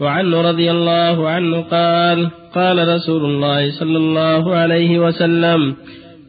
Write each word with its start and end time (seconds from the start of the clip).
وعنه 0.00 0.40
رضي 0.40 0.70
الله 0.70 1.28
عنه 1.28 1.60
قال 1.60 2.30
قال 2.54 2.88
رسول 2.88 3.24
الله 3.24 3.70
صلى 3.70 3.96
الله 3.96 4.54
عليه 4.54 4.98
وسلم 4.98 5.76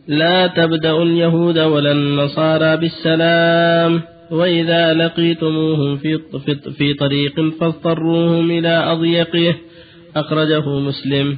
لا 0.07 0.47
تبدأ 0.47 1.03
اليهود 1.03 1.57
ولا 1.59 1.91
النصارى 1.91 2.77
بالسلام 2.77 4.01
وإذا 4.31 4.93
لقيتموهم 4.93 5.97
في 5.97 6.19
في 6.77 6.93
طريق 6.93 7.53
فاضطروهم 7.59 8.51
إلى 8.51 8.91
أضيقه 8.93 9.55
أخرجه 10.15 10.79
مسلم. 10.79 11.37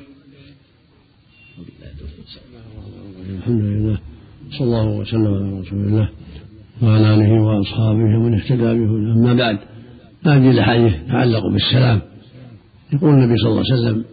الحمد 3.37 3.63
لله 3.63 3.97
صلى 4.51 4.65
الله 4.67 4.87
وسلم 4.87 5.33
على 5.33 5.59
رسول 5.61 5.79
الله 5.79 6.09
وعلى 6.83 7.13
آله 7.13 7.41
وأصحابه 7.41 8.17
ومن 8.19 8.33
اهتدى 8.33 8.63
به 8.63 8.91
أما 9.15 9.33
بعد 9.33 9.57
هذه 10.25 10.51
الأحاديث 10.51 10.93
تتعلق 11.07 11.47
بالسلام 11.47 12.01
يقول 12.93 13.13
النبي 13.13 13.37
صلى 13.37 13.49
الله 13.49 13.63
عليه 13.71 13.81
وسلم 13.81 14.05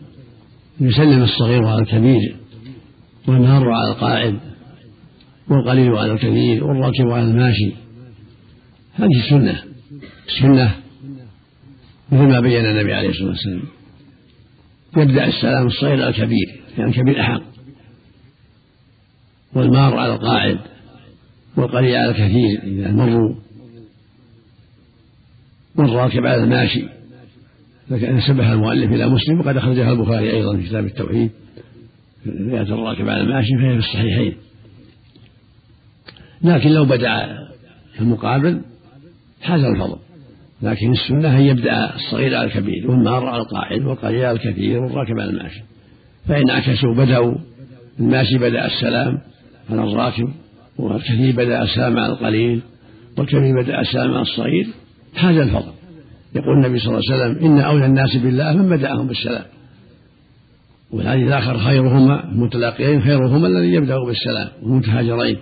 يسلم 0.80 1.22
الصغير 1.22 1.66
على 1.66 1.82
الكبير 1.82 2.36
والمار 3.28 3.70
على 3.70 3.92
القاعد 3.92 4.38
والقليل 5.48 5.96
على 5.96 6.12
الكثير 6.12 6.64
والراكب 6.64 7.10
على 7.10 7.24
الماشي. 7.24 7.72
هذه 8.94 9.24
السنة 9.24 9.62
السنة 10.28 10.76
مثل 12.12 12.22
ما 12.22 12.40
بين 12.40 12.66
النبي 12.66 12.94
عليه 12.94 13.08
الصلاة 13.08 13.28
والسلام. 13.28 13.62
يبدأ 14.96 15.26
السلام 15.26 15.66
الصغير 15.66 16.02
على 16.02 16.08
الكبير 16.08 16.60
يعني 16.78 16.90
الكبير 16.90 17.20
أحق. 17.20 17.42
والمار 19.54 19.98
على 19.98 20.14
القاعد 20.14 20.58
والقليل 21.56 21.96
على 21.96 22.10
الكثير 22.10 22.62
إذا 22.62 22.92
مروا. 22.92 23.34
والراكب 25.76 26.26
على 26.26 26.42
الماشي 26.44 26.93
نسبها 27.90 28.52
المؤلف 28.52 28.92
إلى 28.92 29.08
مسلم 29.08 29.40
وقد 29.40 29.56
أخرجها 29.56 29.92
البخاري 29.92 30.30
أيضا 30.30 30.56
في 30.56 30.68
كتاب 30.68 30.86
التوحيد 30.86 31.30
رواية 32.26 32.62
الراكب 32.62 33.08
على 33.08 33.20
الماشي 33.20 33.56
فهي 33.58 33.72
في 33.72 33.78
الصحيحين. 33.78 34.34
لكن 36.42 36.70
لو 36.70 36.84
بدأ 36.84 37.38
في 37.94 38.00
المقابل 38.00 38.60
حاز 39.42 39.64
الفضل. 39.64 39.98
لكن 40.62 40.92
السنة 40.92 41.36
أن 41.36 41.42
يبدأ 41.42 41.94
الصغير 41.94 42.36
على 42.36 42.44
الكبير 42.44 42.90
والمار 42.90 43.26
على 43.26 43.42
القاعد 43.42 43.82
والقليل 43.82 44.24
على 44.24 44.36
الكثير 44.36 44.82
والراكب 44.82 45.20
على 45.20 45.30
الماشي. 45.30 45.62
فإن 46.28 46.50
عكسوا 46.50 46.94
بدأوا 46.94 47.34
الماشي 48.00 48.38
بدأ 48.38 48.66
السلام 48.66 49.18
على 49.70 49.82
الراكب 49.82 50.28
والكثير 50.78 51.32
بدأ 51.36 51.62
السلام 51.62 51.98
على 51.98 52.12
القليل 52.12 52.60
والكبير 53.18 53.62
بدأ 53.62 53.80
السلام 53.80 54.10
على 54.10 54.22
الصغير 54.22 54.66
حاز 55.16 55.36
الفضل. 55.36 55.72
يقول 56.34 56.64
النبي 56.64 56.78
صلى 56.78 56.88
الله 56.88 57.12
عليه 57.12 57.24
وسلم 57.24 57.44
إن 57.44 57.60
أولى 57.60 57.86
الناس 57.86 58.16
بالله 58.16 58.52
من 58.52 58.76
بدأهم 58.76 59.06
بالسلام. 59.06 59.44
والحديث 60.90 61.26
الآخر 61.26 61.58
خيرهما 61.58 62.24
المتلاقيين 62.28 63.02
خيرهما 63.02 63.46
الذي 63.46 63.74
يبدأ 63.74 63.98
بالسلام 63.98 64.48
والمتهاجرين. 64.62 65.38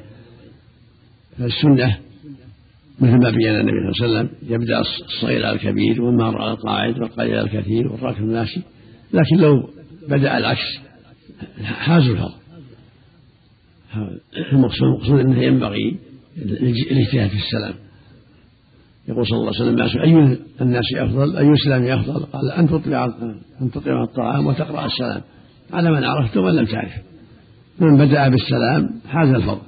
فالسنة 1.39 1.99
مثل 3.01 3.19
ما 3.19 3.31
بين 3.31 3.61
النبي 3.61 3.93
صلى 3.93 4.07
الله 4.07 4.19
عليه 4.19 4.29
وسلم 4.29 4.31
يبدأ 4.55 4.81
الصغير 4.81 5.47
على 5.47 5.57
الكبير 5.57 6.03
والمار 6.03 6.43
على 6.43 6.51
القاعد 6.51 6.99
والقليل 6.99 7.34
على 7.39 7.47
الكثير 7.47 7.93
والراكب 7.93 8.23
الماشي 8.23 8.61
لكن 9.12 9.37
لو 9.37 9.71
بدأ 10.09 10.39
العكس 10.39 10.79
حاز 11.62 12.03
الفضل 12.03 12.34
المقصود 14.53 15.21
أنه 15.21 15.43
ينبغي 15.43 15.97
الاجتهاد 16.37 17.31
في 17.31 17.37
السلام. 17.37 17.75
يقول 19.08 19.27
صلى 19.27 19.39
الله 19.39 19.53
عليه 19.61 19.72
وسلم 19.72 20.00
أي 20.03 20.39
الناس 20.61 20.84
أفضل؟ 20.97 21.36
أي 21.36 21.48
الإسلام 21.48 21.98
أفضل؟ 21.98 22.25
قال 22.25 22.50
أن 22.50 22.69
تطلع 22.69 23.05
أن 23.62 23.70
تطعم 23.70 24.03
الطعام 24.03 24.47
وتقرأ 24.47 24.86
السلام. 24.86 25.20
على 25.72 25.91
من 25.91 26.05
عرفت 26.05 26.36
ومن 26.36 26.55
لم 26.55 26.64
تعرف. 26.64 26.92
من 27.81 27.97
بدأ 27.97 28.28
بالسلام 28.28 28.91
حاز 29.09 29.28
الفضل. 29.28 29.62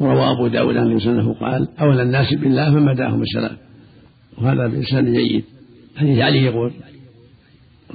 وروى 0.00 0.30
أبو 0.32 0.46
داود 0.46 0.76
عن 0.76 0.98
سنه 0.98 1.34
قال 1.34 1.68
أولى 1.80 2.02
الناس 2.02 2.34
بالله 2.34 2.70
من 2.70 2.94
بدأهم 2.94 3.20
بالسلام. 3.20 3.56
وهذا 4.38 4.66
بإنسان 4.66 5.12
جيد. 5.12 5.44
حديث 5.96 6.18
علي 6.18 6.42
يقول 6.42 6.72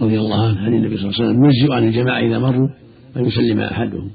رضي 0.01 0.19
الله 0.19 0.47
عنه 0.47 0.59
عن 0.59 0.73
النبي 0.73 0.97
صلى 0.97 1.09
الله 1.09 1.15
عليه 1.19 1.29
وسلم 1.29 1.45
يجزئ 1.45 1.73
عن 1.73 1.87
الجماعة 1.87 2.19
إذا 2.19 2.39
مروا 2.39 2.69
أن 3.17 3.25
يسلم 3.25 3.59
أحدهم. 3.59 4.11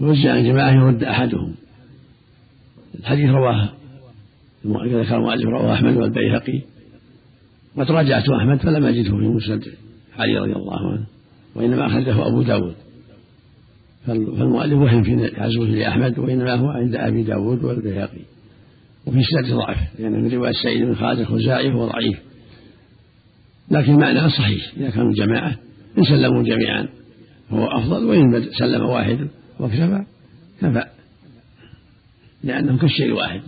ويجزئ 0.00 0.28
عن 0.28 0.38
الجماعة 0.38 0.70
يرد 0.70 1.04
أحدهم. 1.04 1.54
الحديث 3.00 3.30
رواه 3.30 3.77
ذكر 4.66 5.16
المؤلف 5.16 5.44
رواه 5.44 5.74
أحمد 5.74 5.96
والبيهقي 5.96 6.62
وقد 7.76 7.90
راجعت 7.90 8.28
أحمد 8.28 8.60
فلم 8.60 8.84
أجده 8.84 9.10
في 9.10 9.28
مسند 9.28 9.64
علي 10.18 10.38
رضي 10.38 10.52
الله 10.52 10.92
عنه 10.92 11.06
وإنما 11.54 11.86
أخرجه 11.86 12.26
أبو 12.26 12.42
داود. 12.42 12.74
فالمؤلف 14.06 14.78
وهم 14.78 15.02
في 15.02 15.30
عزوه 15.36 15.66
لأحمد 15.66 16.18
وإنما 16.18 16.54
هو 16.54 16.68
عند 16.68 16.94
أبي 16.94 17.22
داود 17.22 17.64
والبيهقي. 17.64 18.22
وفي 19.06 19.22
سند 19.22 19.54
ضعف 19.54 19.78
لأن 19.98 20.12
من 20.12 20.30
رواية 20.30 20.52
سعيد 20.52 20.82
بن 20.82 20.94
خالد 20.94 21.20
الخزاعي 21.20 21.72
هو 21.72 21.86
ضعيف. 21.86 22.18
لكن 23.70 23.96
معناه 23.96 24.28
صحيح 24.28 24.72
إذا 24.76 24.90
كانوا 24.90 25.12
جماعة 25.12 25.56
إن 25.98 26.04
سلموا 26.04 26.42
جميعا 26.42 26.88
هو 27.50 27.66
أفضل 27.66 28.04
وإن 28.04 28.44
سلم 28.58 28.82
واحد 28.86 29.28
وكفى 29.60 30.04
كفى. 30.60 30.84
لأنهم 32.44 32.78
كالشيء 32.78 33.12
واحد 33.12 33.40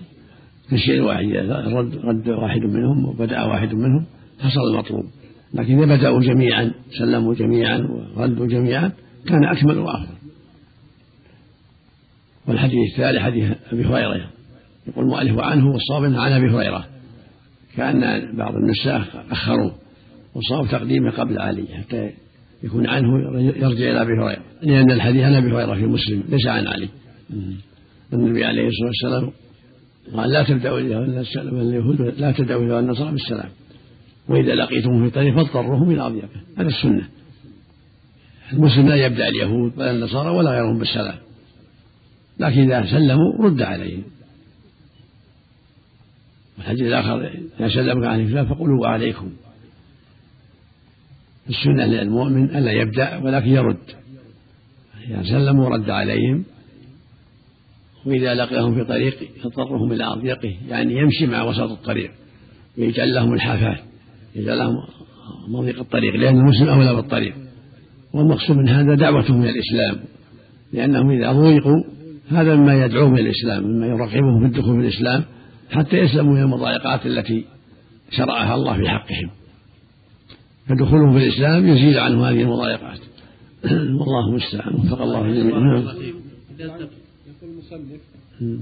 كالشيء 0.70 1.02
واحد 1.02 1.24
إذا 1.24 1.64
رد, 1.66 1.96
رد 1.96 2.28
واحد 2.28 2.60
منهم 2.60 3.04
وبدأ 3.04 3.44
واحد 3.44 3.74
منهم 3.74 4.06
حصل 4.40 4.60
المطلوب. 4.72 5.04
لكن 5.54 5.82
إذا 5.82 5.96
بدأوا 5.96 6.20
جميعا 6.20 6.72
سلموا 6.98 7.34
جميعا 7.34 7.88
وردوا 8.16 8.46
جميعا 8.46 8.92
كان 9.26 9.44
أكمل 9.44 9.78
وأفضل 9.78 10.14
والحديث 12.46 12.92
الثالث 12.92 13.18
حديث 13.18 13.52
أبي 13.72 13.84
هريرة. 13.84 14.30
يقول 14.88 15.04
المؤلف 15.04 15.38
عنه 15.38 15.70
والصواب 15.70 16.04
عن 16.04 16.32
أبي 16.32 16.50
هريرة. 16.50 16.86
كأن 17.76 18.00
بعض 18.36 18.54
النساخ 18.54 19.16
أخروا 19.30 19.70
وصاب 20.34 20.68
تقديمه 20.70 21.10
قبل 21.10 21.38
علي 21.38 21.64
حتى 21.78 22.10
يكون 22.62 22.86
عنه 22.86 23.40
يرجع 23.40 23.90
إلى 23.90 24.02
أبي 24.02 24.12
هريرة. 24.12 24.42
لأن 24.62 24.90
الحديث 24.90 25.22
عن 25.22 25.34
أبي 25.34 25.52
هريرة 25.52 25.74
في 25.74 25.86
مسلم 25.86 26.22
ليس 26.28 26.46
عن 26.46 26.66
علي. 26.66 26.88
النبي 28.12 28.44
عليه 28.44 28.68
الصلاة 28.68 28.88
والسلام 28.88 29.32
قال 30.16 30.30
لا 30.30 30.42
تبدأوا 30.42 30.78
اليهود 30.78 32.00
لا 32.00 32.32
تبدأوا 32.32 32.62
اليهود 32.62 32.84
النصارى 32.84 33.10
بالسلام 33.12 33.50
وإذا 34.28 34.54
لقيتم 34.54 35.04
في 35.04 35.10
طريق 35.10 35.34
فاضطروهم 35.34 35.90
إلى 35.90 36.06
أضيافه 36.06 36.40
هذا 36.58 36.68
السنة. 36.68 37.08
المسلم 38.52 38.88
لا 38.88 39.06
يبدأ 39.06 39.28
اليهود 39.28 39.78
ولا 39.78 39.90
النصارى 39.90 40.30
ولا 40.30 40.50
غيرهم 40.50 40.78
بالسلام. 40.78 41.18
لكن 42.40 42.72
إذا 42.72 42.90
سلموا 42.90 43.32
رد 43.40 43.62
عليهم. 43.62 44.02
والحديث 46.58 46.82
الآخر 46.82 47.42
إذا 47.60 47.68
سلمك 47.68 48.06
عن 48.06 48.20
الإسلام 48.20 48.46
فقولوا 48.46 48.82
وعليكم 48.82 49.30
السنة 51.48 51.86
للمؤمن 51.86 52.56
ألا 52.56 52.72
يبدأ 52.72 53.16
ولكن 53.16 53.48
يرد. 53.48 53.76
إذا 55.08 55.22
سلموا 55.22 55.68
رد 55.68 55.90
عليهم. 55.90 56.44
وإذا 58.06 58.34
لقيهم 58.34 58.74
في 58.74 58.84
طريق 58.84 59.16
يضطرهم 59.44 59.92
إلى 59.92 60.04
أضيقه 60.04 60.56
يعني 60.68 60.98
يمشي 60.98 61.26
مع 61.26 61.42
وسط 61.42 61.70
الطريق 61.70 62.10
ويجعل 62.78 63.14
لهم 63.14 63.34
الحافات 63.34 63.78
يجعل 64.36 64.58
لهم 64.58 64.74
مضيق 65.48 65.78
الطريق 65.78 66.14
لأن 66.14 66.38
المسلم 66.38 66.68
أولى 66.68 66.94
بالطريق. 66.94 67.34
والمقصود 68.14 68.56
من 68.56 68.68
هذا 68.68 68.94
دعوتهم 68.94 69.42
إلى 69.42 69.50
الإسلام 69.50 70.04
لأنهم 70.72 71.10
إذا 71.10 71.32
ضيقوا 71.32 71.82
هذا 72.28 72.56
مما 72.56 72.84
يدعوهم 72.84 73.14
إلى 73.14 73.22
الإسلام 73.22 73.64
مما 73.64 73.86
يرغبهم 73.86 74.40
في 74.40 74.46
الدخول 74.46 74.80
في 74.80 74.88
الإسلام 74.88 75.24
حتى 75.70 75.96
يسلموا 75.96 76.34
من 76.34 76.40
المضايقات 76.40 77.06
التي 77.06 77.44
شرعها 78.10 78.54
الله 78.54 78.76
في 78.76 78.88
حقهم. 78.88 79.30
فدخولهم 80.68 81.18
في 81.18 81.24
الإسلام 81.24 81.68
يزيل 81.68 81.98
عنهم 81.98 82.22
هذه 82.22 82.42
المضايقات. 82.42 82.98
والله 83.98 84.28
المستعان. 84.28 84.74
وفق 84.74 85.02
الله 85.02 85.32
جميعا 85.32 85.84
يقول 87.30 87.50
المصنف 87.52 88.00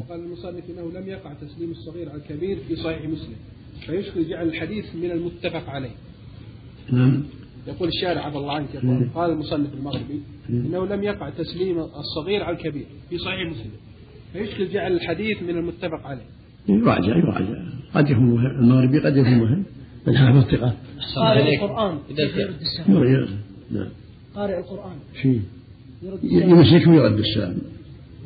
وقال 0.00 0.20
المصنف 0.20 0.64
إنه 0.70 1.00
لم 1.00 1.08
يقع 1.08 1.32
تسليم 1.32 1.70
الصغير 1.70 2.08
على 2.08 2.18
الكبير 2.18 2.58
في 2.68 2.76
صحيح 2.76 3.04
مسلم 3.04 3.36
فيشكل 3.86 4.28
جعل 4.28 4.48
الحديث 4.48 4.84
من 4.94 5.10
المتفق 5.10 5.70
عليه. 5.70 5.90
نعم. 6.92 7.22
يقول 7.66 7.88
الشارع 7.88 8.20
عفى 8.20 8.36
الله 8.38 8.52
عنك 8.52 8.74
يقول 8.74 9.08
قال 9.14 9.30
المصنف 9.30 9.74
المغربي 9.74 10.20
إنه 10.50 10.86
لم 10.86 11.02
يقع 11.02 11.30
تسليم 11.30 11.78
الصغير 11.78 12.42
على 12.42 12.56
الكبير 12.56 12.86
في 13.10 13.18
صحيح 13.18 13.50
مسلم 13.50 13.70
فيشكل 14.32 14.68
جعل 14.68 14.92
الحديث 14.92 15.42
من 15.42 15.50
المتفق 15.50 16.06
عليه. 16.06 16.26
يراجع 16.68 17.16
يراجع. 17.16 17.62
قد 17.94 18.10
يكون 18.10 18.24
مهم 18.24 18.60
المغربي 18.60 18.98
قد 18.98 19.16
يكون 19.16 19.38
مهم. 19.38 19.64
الحافظ 20.08 20.50
ثقة 20.50 20.74
قارئ 21.16 21.54
القرآن. 21.54 21.98
يرد 22.10 22.54
السلام 22.60 23.28
نعم. 23.70 23.88
قارئ 24.34 24.58
القرآن. 24.58 24.96
شيء. 25.22 25.42
يمسك 26.22 26.86
ويرد 26.88 27.18
السلام. 27.18 27.58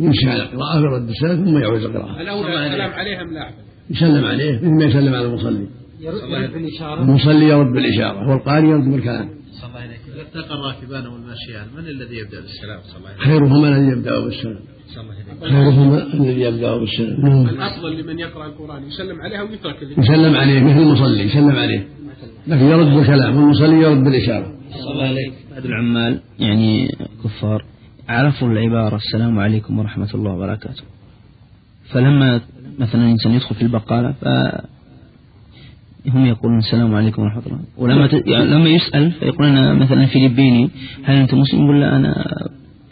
يمشي 0.00 0.28
على 0.28 0.42
القراءة 0.42 0.80
ويرد 0.80 1.08
السلام 1.08 1.44
ثم 1.44 1.58
يعود 1.58 1.82
القراءة. 1.82 2.20
الأولى 2.20 2.66
السلام 2.66 2.90
عليه 2.90 3.22
أم 3.22 3.34
لا 3.34 3.50
يسلم 3.90 4.24
عليه 4.24 4.58
مثل 4.58 4.70
ما 4.70 4.84
يسلم 4.84 5.14
على 5.14 5.26
المصلي. 5.26 5.66
يرد 6.00 6.52
بالإشارة؟ 6.52 7.02
المصلي 7.02 7.48
يرد 7.48 7.72
بالإشارة 7.72 8.30
والقارئ 8.30 8.66
يرد 8.66 8.90
بالكلام. 8.90 9.28
صلى 9.60 9.68
الله 9.68 9.80
عليك. 9.80 10.00
إذا 10.14 10.22
التقى 10.22 10.54
الراكبان 10.54 11.06
والماشيان 11.06 11.66
من 11.76 11.86
الذي 11.88 12.16
يبدأ 12.16 12.40
بالسلام؟ 12.40 12.80
صلى 12.82 12.96
الله 12.98 13.08
عليه 13.08 13.18
خيرهما 13.18 13.68
الذي 13.68 13.88
يبدأ 13.92 14.20
بالسلام. 14.20 14.58
صلى 14.88 15.02
الله 15.02 15.14
عليه 15.14 15.70
خيرهما 15.70 16.14
الذي 16.14 16.40
يبدأ 16.40 16.76
بالسلام. 16.76 17.20
نعم. 17.20 17.48
الأفضل 17.48 18.00
لمن 18.00 18.18
يقرأ 18.18 18.46
القرآن. 18.46 18.82
يسلم 18.84 19.20
عليها 19.20 19.42
ويترك 19.42 19.82
اللي 19.82 19.94
يسلم 19.98 20.34
عليه 20.34 20.60
مثل 20.60 20.78
المصلي 20.78 21.22
يسلم 21.22 21.56
عليه. 21.56 21.88
لكن 22.46 22.64
يرد 22.64 22.86
بالكلام 22.86 23.36
والمصلي 23.36 23.76
يرد 23.76 24.04
بالإشارة. 24.04 24.52
صلى 24.70 24.92
الله 24.92 25.08
عليك. 25.08 25.32
بعض 25.50 25.64
العمال 25.66 26.20
يعني 26.38 26.88
كفار. 27.24 27.64
عرفوا 28.12 28.48
العبارة. 28.48 28.96
السلام 28.96 29.38
عليكم 29.38 29.78
ورحمة 29.78 30.08
الله 30.14 30.32
وبركاته. 30.32 30.82
فلما 31.90 32.40
مثلا 32.78 33.04
الإنسان 33.04 33.32
يدخل 33.32 33.54
في 33.54 33.62
البقالة 33.62 34.12
ف 34.12 34.24
هم 36.08 36.26
يقولون 36.26 36.58
السلام 36.58 36.94
عليكم 36.94 37.22
ورحمة 37.22 37.42
الله. 37.46 37.60
ولما 37.78 38.06
ت... 38.06 38.12
يعني 38.26 38.46
لما 38.46 38.68
يسأل 38.68 39.12
فيقول 39.12 39.46
أنا 39.46 39.74
مثلا 39.74 40.06
فيلبيني 40.06 40.70
هل 41.04 41.16
أنت 41.16 41.34
مسلم 41.34 41.64
يقول 41.64 41.80
لا 41.80 41.96
أنا 41.96 42.24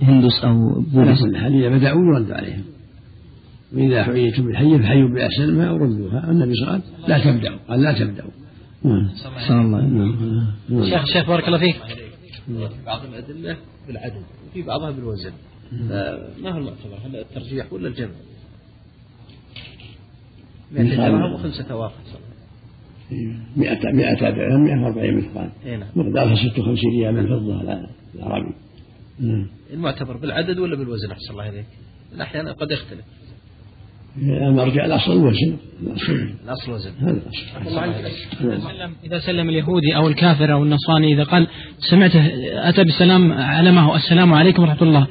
هندوس 0.02 0.44
أو 0.44 0.80
بوذيست 0.80 1.36
حال 1.36 1.64
إذا 1.64 1.76
بدأوا 1.76 2.00
يرد 2.00 2.32
عليهم؟ 2.32 2.64
وإذا 3.74 4.04
حييتم 4.04 4.44
بالحي 4.44 4.78
فحيوا 4.78 5.08
بأحسن 5.08 5.58
ما 5.58 5.72
ردوها 5.72 6.30
النبي 6.30 6.54
صلى 6.54 6.62
الله 6.62 6.72
عليه 6.72 6.82
وسلم 6.82 7.08
لا 7.08 7.18
تبدأوا 7.18 7.58
قال 7.68 7.82
لا 7.82 7.92
تبدأوا 7.92 8.30
نعم. 8.84 9.08
صلى 9.14 9.28
الله 9.28 9.76
عليه 9.76 9.86
وسلم. 9.86 9.98
نعم. 9.98 10.46
نعم. 10.70 10.84
شيخ 10.84 11.04
شيخ 11.04 11.28
بارك 11.28 11.46
الله 11.46 11.58
فيك. 11.58 11.76
في 12.58 12.84
بعض 12.86 13.04
الأدلة 13.04 13.56
بالعدد 13.86 14.22
وفي 14.48 14.62
بعضها 14.62 14.90
بالوزن. 14.90 15.32
فما 15.70 16.50
هو 16.50 16.58
المعتبر 16.58 16.98
هل 17.04 17.16
الترجيح 17.16 17.72
ولا 17.72 17.88
الجمع؟ 17.88 18.10
100 20.72 20.96
درهم 20.96 21.32
وخمسة 21.32 21.70
أواخر 21.70 21.94
مئة 23.56 23.92
مئة 23.92 24.30
درهم 24.30 24.64
140 24.64 25.16
مثقال 25.16 25.50
مقدارها 25.96 26.34
56 26.34 26.90
ريال 26.90 27.28
فضة 27.28 27.58
على 27.58 27.86
العربي. 28.14 28.54
المعتبر 29.72 30.16
بالعدد 30.16 30.58
ولا 30.58 30.76
بالوزن 30.76 31.10
أحسن 31.10 31.30
الله 31.30 31.42
عليك؟ 31.42 31.66
أحيانا 32.20 32.52
قد 32.52 32.70
يختلف. 32.70 33.04
المرجع 34.18 34.84
الأصل 34.84 35.12
الوزن. 35.12 35.56
الأصل. 35.82 36.12
الأصل 36.44 36.72
وزن 36.72 36.90
هذا 37.00 37.20
نعم. 38.44 38.60
سلم- 38.60 38.94
إذا 39.04 39.18
سلم 39.18 39.48
اليهودي 39.48 39.96
أو 39.96 40.08
الكافر 40.08 40.52
أو 40.52 40.62
النصراني 40.62 41.14
إذا 41.14 41.24
قال 41.24 41.46
سمعته 41.90 42.26
أتى 42.68 42.84
بالسلام 42.84 43.32
على 43.32 43.72
ما 43.72 43.80
هو 43.80 43.96
السلام 43.96 44.34
عليكم 44.34 44.62
ورحمة 44.62 44.82
الله 44.82 45.06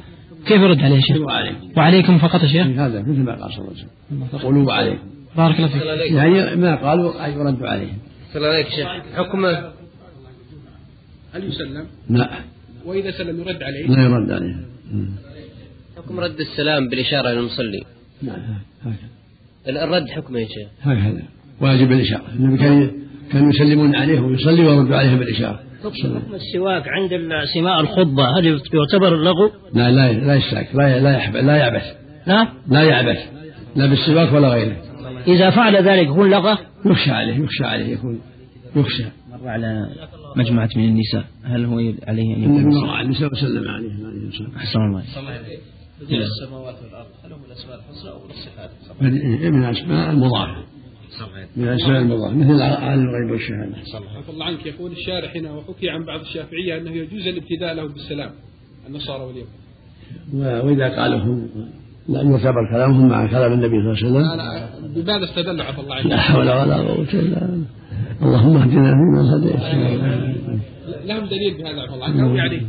كيف 0.46 0.60
يرد 0.60 0.78
عليه 0.78 0.96
يا 0.96 1.00
شيخ؟ 1.00 1.16
وعليكم. 1.20 1.56
وعليكم 1.76 2.18
فقط 2.18 2.42
يا 2.42 2.48
شيخ؟ 2.48 2.66
هذا 2.66 3.02
مثل 3.02 3.20
ما 3.20 3.32
قال 3.42 3.52
صلى 3.52 3.58
الله 3.58 3.70
عليه 3.70 4.28
وسلم. 4.28 4.38
قولوا 4.42 4.66
وعليكم. 4.66 4.98
بارك 5.36 5.56
الله 5.56 5.68
فيك. 5.68 5.82
يعني 6.12 6.56
ما 6.56 6.76
قالوا 6.76 7.24
أي 7.24 7.32
يرد 7.32 7.62
عليهم 7.62 7.98
صلى 8.32 8.36
الله 8.42 8.48
عليك 8.54 8.68
شيخ. 8.68 8.88
حكم 9.16 9.46
هل 11.34 11.44
يسلم؟ 11.44 11.86
لا. 12.10 12.30
وإذا 12.84 13.10
سلم 13.10 13.40
يرد 13.40 13.62
عليه؟ 13.62 13.86
لا 13.86 14.02
يرد 14.02 14.30
عليهم 14.30 14.64
مم. 14.92 15.08
حكم 15.96 16.20
رد 16.20 16.40
السلام 16.40 16.88
بالإشارة 16.88 17.28
للمصلي 17.28 17.82
نعم 18.22 18.38
هكذا 18.82 19.84
الرد 19.84 20.08
حكمه 20.08 20.38
يا 20.38 20.46
شيخ. 20.46 20.68
هكذا 20.82 21.22
واجب 21.60 21.92
الإشارة. 21.92 22.24
النبي 22.34 22.58
كان 22.58 22.90
كانوا 23.32 23.50
يسلمون 23.50 23.94
عليه 23.94 24.20
ويصلي 24.20 24.64
ويرد 24.64 24.92
عليه 24.92 25.16
بالإشارة. 25.16 25.60
حكم 25.84 26.34
السواك 26.34 26.88
عند 26.88 27.10
سماع 27.54 27.80
الخطبة 27.80 28.38
هل 28.38 28.46
يعتبر 28.46 29.16
لغو؟ 29.16 29.50
لا 29.74 29.90
لا 29.90 30.12
لا 30.12 30.34
يستاك 30.34 30.74
لا 30.74 31.00
لا 31.00 31.16
يحب 31.16 31.36
لا 31.36 31.56
يعبث. 31.56 31.82
نعم 32.26 32.48
لا 32.68 32.82
يعبث. 32.82 33.18
لا 33.76 33.86
بالسواك 33.86 34.32
ولا 34.32 34.48
غيره. 34.48 34.76
إذا 35.26 35.50
فعل 35.50 35.76
ذلك 35.76 36.08
يكون 36.08 36.30
لغة 36.30 36.58
يخشى 36.86 37.10
عليه 37.10 37.44
يخشى 37.44 37.64
عليه 37.64 37.92
يكون 37.92 38.20
يخشى. 38.76 39.04
مر 39.30 39.48
على 39.48 39.88
مجموعة 40.36 40.68
من 40.76 40.84
النساء 40.84 41.24
هل 41.44 41.64
هو 41.64 41.78
عليه 42.08 42.36
أن 42.36 42.44
النبي 42.44 42.60
يكون 42.60 42.74
مر 42.74 42.90
على 42.90 43.06
النساء 43.06 43.32
وسلم 43.32 43.68
عليه 43.68 43.90
عليه 43.90 44.28
الصلاة 44.28 44.50
والسلام. 44.50 44.56
أحسن 44.56 44.78
الله 44.80 45.02
وسلم 46.06 46.22
السماوات 46.22 46.74
والأرض 46.84 47.06
هل 47.24 47.32
هم 47.32 47.40
الأسماء 47.48 47.76
الحسنى 47.78 48.10
أو 48.10 48.18
الصفات. 48.30 48.70
من 49.00 49.10
صلى 49.72 50.28
الله 50.28 50.38
عليه 50.38 51.46
من 51.56 51.68
الأسماء 51.68 52.00
المضافة 52.02 52.34
مثل 52.36 52.62
عالم 52.62 53.02
الغيب 53.08 53.30
والشهادة. 53.30 53.76
وسلم 53.82 54.08
عفى 54.18 54.28
الله 54.30 54.44
عنك 54.44 54.66
يقول 54.66 54.92
الشارح 54.92 55.36
هنا 55.36 55.52
وحكي 55.52 55.90
عن 55.90 56.04
بعض 56.04 56.20
الشافعية 56.20 56.78
أنه 56.78 56.90
يجوز 56.90 57.26
الابتداء 57.26 57.74
له 57.74 57.88
بالسلام 57.88 58.30
النصارى 58.86 59.22
واليهود. 59.24 59.48
و- 60.34 60.66
وإذا 60.66 61.00
قالوا 61.00 61.18
هم 61.18 61.48
لا 62.08 62.22
يعتبر 62.22 62.70
كلامهم 62.72 63.08
مع 63.08 63.26
كلام 63.26 63.52
النبي 63.52 63.96
صلى 63.96 64.08
الله 64.08 64.30
عليه 64.30 64.76
وسلم. 64.76 64.92
بماذا 65.02 65.24
استدل 65.24 65.60
عفى 65.60 65.80
الله 65.80 65.94
لا 66.02 66.14
عنك 66.14 66.20
حول 66.20 66.48
ولا 66.48 66.76
قوة 66.76 67.12
إلا 67.12 67.40
بالله. 67.40 67.66
اللهم 68.22 68.56
اهدنا 68.56 68.92
فيمن 68.92 69.26
هديت. 69.32 69.60
لهم 71.06 71.26
دليل 71.26 71.54
بهذا 71.58 71.80
عفى 71.80 71.94
الله 71.94 72.04
عنك. 72.04 72.20
أو 72.20 72.34
يعني 72.34 72.66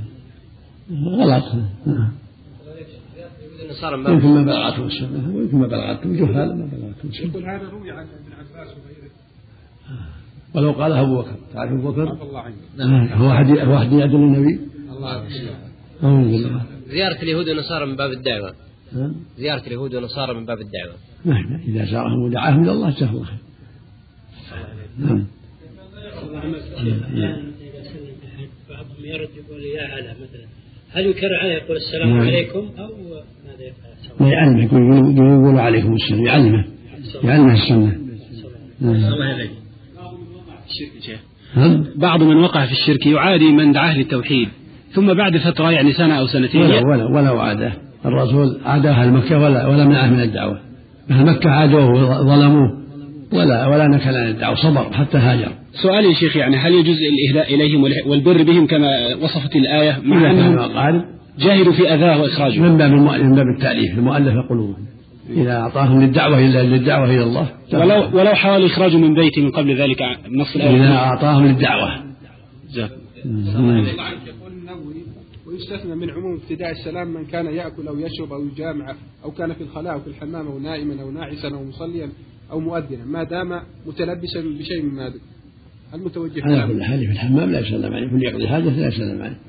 غلط. 1.19 1.43
النصارى 3.83 4.03
ما 4.03 4.09
يمكن 4.09 4.27
ما 4.27 4.43
بلغته 4.43 4.85
السنة 4.85 5.35
ويمكن 5.35 5.57
ما 5.57 5.67
بلغته 5.67 6.13
جهال 6.13 6.57
ما 6.59 6.65
بلغته 6.65 7.09
السنة 7.09 7.29
يقول 7.29 7.45
هذا 7.45 7.69
روي 7.69 7.91
عن 7.91 8.05
ابن 8.05 8.33
عباس 8.39 8.69
وغيره. 8.77 9.11
ولو 10.55 10.71
قالها 10.71 11.01
أبو 11.01 11.21
بكر. 11.21 11.35
تعرف 11.53 11.71
أبو 11.71 11.91
بكر؟ 11.91 12.03
الله 12.03 12.39
عنك 12.39 13.11
هو 13.11 13.31
أحد 13.31 13.45
هو 13.45 13.77
أحد 13.77 13.91
يعدل 13.91 14.15
النبي؟ 14.15 14.59
الله 14.91 15.23
بالله. 16.11 16.61
زيارة 16.87 17.21
اليهود 17.21 17.49
والنصارى 17.49 17.85
من 17.85 17.95
باب 17.95 18.11
الدعوة؟ 18.11 18.53
زيارة 19.37 19.67
اليهود 19.67 19.95
والنصارى 19.95 20.33
من 20.33 20.45
باب 20.45 20.57
الدعوة. 20.61 20.95
نعم 21.25 21.61
إذا 21.67 21.85
زارهم 21.85 22.23
ودعاهم 22.23 22.63
إلى 22.63 22.71
الله 22.71 22.89
جزاه 22.89 23.09
الله 23.09 23.25
خير. 23.25 23.37
نعم. 24.97 25.27
بعضهم 28.69 29.05
يرد 29.05 29.29
يقول 29.37 29.61
يا 29.63 29.85
هلا 29.85 30.13
مثلا. 30.13 30.47
هل 30.89 31.05
يكرر 31.05 31.35
عليه 31.41 31.53
يقول 31.53 31.77
السلام 31.77 32.09
نعم. 32.09 32.27
عليكم 32.27 32.69
أو 32.79 33.00
يعلمه 34.27 34.63
يقول 34.63 35.59
عليكم 35.59 35.93
السلام 35.93 36.25
يعلمه 36.25 36.65
يعلمه 37.23 37.53
السنة. 37.53 37.97
نعم. 41.55 41.85
بعض 41.95 42.23
من 42.23 42.37
وقع 42.37 42.65
في 42.65 42.71
الشرك 42.71 43.05
يعادي 43.05 43.51
من 43.51 43.71
دعاه 43.71 43.97
للتوحيد 43.97 44.47
ثم 44.91 45.13
بعد 45.13 45.37
فترة 45.37 45.71
يعني 45.71 45.91
سنة 45.91 46.19
أو 46.19 46.27
سنتين 46.27 46.61
ولا 46.61 46.81
ولا 46.81 47.05
ولا 47.05 47.31
وعده. 47.31 47.73
الرسول 48.05 48.57
عادى 48.65 48.89
أهل 48.89 49.11
مكة 49.11 49.39
ولا 49.39 49.67
ولا 49.67 49.85
منعه 49.85 50.09
من 50.09 50.19
الدعوة. 50.19 50.59
أهل 51.11 51.25
مكة 51.25 51.49
عادوه 51.49 51.85
وظلموه 51.91 52.81
ولا 53.33 53.67
ولا 53.67 53.87
نكل 53.87 54.15
عن 54.15 54.27
الدعوة 54.27 54.55
صبر 54.55 54.93
حتى 54.93 55.17
هاجر. 55.17 55.51
سؤالي 55.83 56.09
يا 56.09 56.13
شيخ 56.13 56.35
يعني 56.35 56.57
هل 56.57 56.73
يجوز 56.73 56.97
الإهداء 56.97 57.55
إليهم 57.55 57.83
والبر 58.07 58.43
بهم 58.43 58.67
كما 58.67 59.15
وصفت 59.21 59.55
الآية؟ 59.55 59.99
مع 60.03 60.31
أنهم 60.31 60.59
أقارب 60.59 61.05
جاهدوا 61.39 61.73
في 61.73 61.93
أذاه 61.93 62.21
وإخراجه. 62.21 62.59
من 62.59 62.77
باب 62.77 62.91
من 62.91 63.35
باب 63.35 63.45
التأليف. 63.55 63.97
المؤلف 63.97 64.33
قلوبهم 64.49 64.85
إذا 65.29 65.51
أعطاهم 65.51 66.01
للدعوة 66.01 66.39
إلى 66.39 66.61
للدعوة 66.61 67.05
إلى 67.05 67.23
الله. 67.23 67.49
ولو 67.73 68.19
ولو 68.19 68.35
حاول 68.35 68.65
إخراجه 68.65 68.97
من 68.97 69.13
بيته 69.13 69.41
من 69.41 69.51
قبل 69.51 69.81
ذلك 69.81 70.01
نص 70.29 70.55
إذا 70.55 70.69
الآية 70.69 70.97
أعطاهم 70.97 71.45
للدعوة. 71.45 72.03
جزاكم. 72.71 72.93
الله 73.25 74.03
عنك. 74.03 74.17
يقول 74.27 74.51
النووي 74.51 74.95
ويستثنى 75.47 75.95
من 75.95 76.09
عموم 76.09 76.39
ابتداء 76.43 76.71
السلام 76.71 77.07
من 77.07 77.25
كان 77.25 77.45
يأكل 77.45 77.87
أو 77.87 77.99
يشرب 77.99 78.33
أو 78.33 78.45
يجامع 78.45 78.95
أو 79.25 79.31
كان 79.31 79.53
في 79.53 79.63
الخلاء 79.63 79.93
أو 79.93 79.99
في 79.99 80.07
الحمام 80.07 80.47
أو 80.47 80.59
نائما 80.59 81.01
أو 81.01 81.11
ناعسا 81.11 81.47
أو 81.47 81.63
مصليا 81.63 82.09
أو 82.51 82.59
مؤذنا 82.59 83.05
ما 83.05 83.23
دام 83.23 83.61
متلبسا 83.87 84.41
بشيء 84.59 84.83
مما 84.83 85.09
ذكر 85.09 85.19
المتوجه 85.93 86.43
على 86.43 86.55
كلامه. 86.55 86.73
كل 86.73 86.83
حال 86.83 86.99
في 86.99 87.11
الحمام 87.11 87.51
لا 87.51 87.59
يسلم 87.59 87.93
عليه. 87.93 88.07
كل 88.09 88.23
يقضي 88.23 88.47
حاجة 88.47 88.69
لا 88.69 88.87
يسلم 88.87 89.21
عليه. 89.21 89.39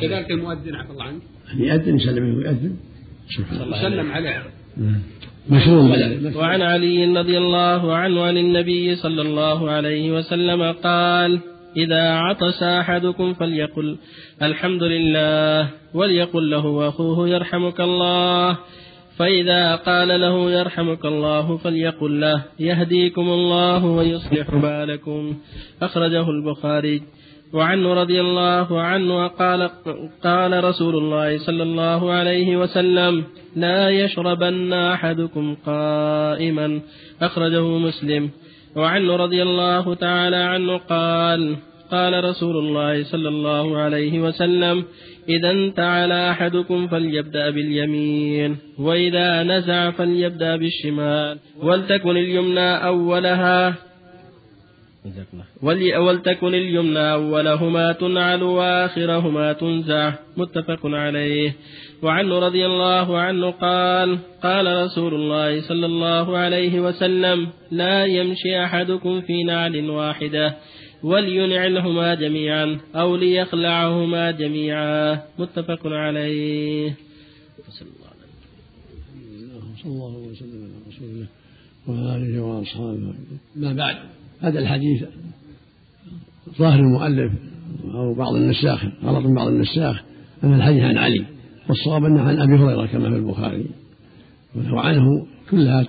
كذلك 0.00 0.30
المؤذن 0.30 0.74
عفى 0.74 0.90
الله 0.90 1.04
عنك. 1.04 1.22
يأذن 1.58 1.96
يسلم 1.96 2.36
ويأذن 2.36 2.76
سبحان 3.28 3.60
الله 3.62 3.78
يسلم 3.78 4.12
عليه 4.12 4.42
مشروع. 5.50 5.82
بذلك 5.96 6.36
وعن 6.36 6.62
علي 6.62 7.18
رضي 7.18 7.38
الله 7.38 7.96
عنه 7.96 8.22
عن 8.22 8.36
النبي 8.36 8.96
صلى 8.96 9.22
الله 9.22 9.70
عليه 9.70 10.12
وسلم 10.12 10.72
قال 10.72 11.40
إذا 11.76 12.10
عطس 12.10 12.62
أحدكم 12.62 13.34
فليقل 13.34 13.96
الحمد 14.42 14.82
لله 14.82 15.68
وليقل 15.94 16.50
له 16.50 16.88
أخوه 16.88 17.28
يرحمك 17.28 17.80
الله. 17.80 18.58
فإذا 19.18 19.76
قال 19.76 20.08
له 20.08 20.50
يرحمك 20.50 21.04
الله 21.04 21.56
فليقل 21.56 22.20
له 22.20 22.42
يهديكم 22.60 23.26
الله 23.28 23.84
ويصلح 23.84 24.54
بالكم. 24.54 25.36
أخرجه 25.82 26.30
البخاري. 26.30 27.02
وعنه 27.52 27.94
رضي 27.94 28.20
الله 28.20 28.80
عنه 28.80 29.26
قال 29.26 29.70
قال 30.24 30.64
رسول 30.64 30.96
الله 30.96 31.38
صلى 31.38 31.62
الله 31.62 32.12
عليه 32.12 32.56
وسلم 32.56 33.24
لا 33.56 33.90
يشربن 33.90 34.72
أحدكم 34.72 35.56
قائما. 35.66 36.80
أخرجه 37.22 37.78
مسلم. 37.78 38.30
وعنه 38.76 39.16
رضي 39.16 39.42
الله 39.42 39.94
تعالى 39.94 40.36
عنه 40.36 40.76
قال 40.76 41.56
قال 41.90 42.24
رسول 42.24 42.56
الله 42.56 43.04
صلى 43.04 43.28
الله 43.28 43.78
عليه 43.78 44.20
وسلم 44.20 44.84
إذا 45.28 45.50
انتعل 45.50 46.12
أحدكم 46.12 46.86
فليبدأ 46.86 47.50
باليمين 47.50 48.56
وإذا 48.78 49.42
نزع 49.42 49.90
فليبدأ 49.90 50.56
بالشمال 50.56 51.38
ولتكن 51.62 52.16
اليمنى 52.16 52.84
أولها. 52.84 53.91
ولتكن 55.98 56.54
اليمنى 56.54 57.12
أولهما 57.12 57.92
تنعل 57.92 58.42
وآخرهما 58.42 59.52
تنزع. 59.52 60.12
متفق 60.36 60.86
عليه. 60.86 61.56
وعنه 62.02 62.38
رضي 62.38 62.66
الله 62.66 63.18
عنه 63.18 63.50
قال 63.50 64.18
قال 64.42 64.84
رسول 64.84 65.14
الله 65.14 65.60
صلى 65.60 65.86
الله 65.86 66.36
عليه 66.36 66.80
وسلم 66.80 67.48
لا 67.70 68.06
يمشي 68.06 68.64
أحدكم 68.64 69.20
في 69.20 69.42
نعل 69.42 69.90
واحدة. 69.90 70.56
ولينعلهما 71.02 72.14
جميعا 72.14 72.80
أو 72.94 73.16
ليخلعهما 73.16 74.30
جميعا. 74.30 75.20
متفق 75.38 75.86
عليه. 75.86 76.94
صلى 79.82 79.90
الله 79.90 80.16
وسلم 80.16 80.62
على 80.64 80.78
رسول 80.88 81.08
الله 81.08 81.26
وعلى 81.88 82.16
آله 82.16 82.40
وأصحابه. 82.40 83.14
ما 83.56 83.72
بعد. 83.72 84.21
هذا 84.42 84.58
الحديث 84.58 85.04
ظاهر 86.58 86.80
المؤلف 86.80 87.32
أو 87.94 88.14
بعض 88.14 88.34
النساخ 88.34 88.84
غلط 89.04 89.26
بعض 89.26 89.48
النساخ 89.48 90.02
أن 90.44 90.54
الحديث 90.54 90.82
عن 90.82 90.98
علي 90.98 91.24
والصواب 91.68 92.04
أنه 92.04 92.22
عن 92.22 92.40
أبي 92.40 92.54
هريرة 92.54 92.86
كما 92.86 93.10
في 93.10 93.16
البخاري. 93.16 93.66
وعنه 94.72 95.26
كلها 95.50 95.86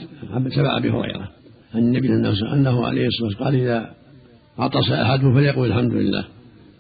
تبع 0.56 0.78
أبي 0.78 0.90
هريرة. 0.90 1.30
عن 1.74 1.80
النبي 1.80 2.08
أنه 2.08 2.86
عليه 2.86 3.08
الصلاة 3.08 3.28
والسلام 3.28 3.44
قال 3.44 3.56
إذا 3.56 3.94
عطس 4.58 4.92
احدهم 4.92 5.34
فليقول 5.34 5.68
الحمد 5.68 5.94
لله 5.94 6.26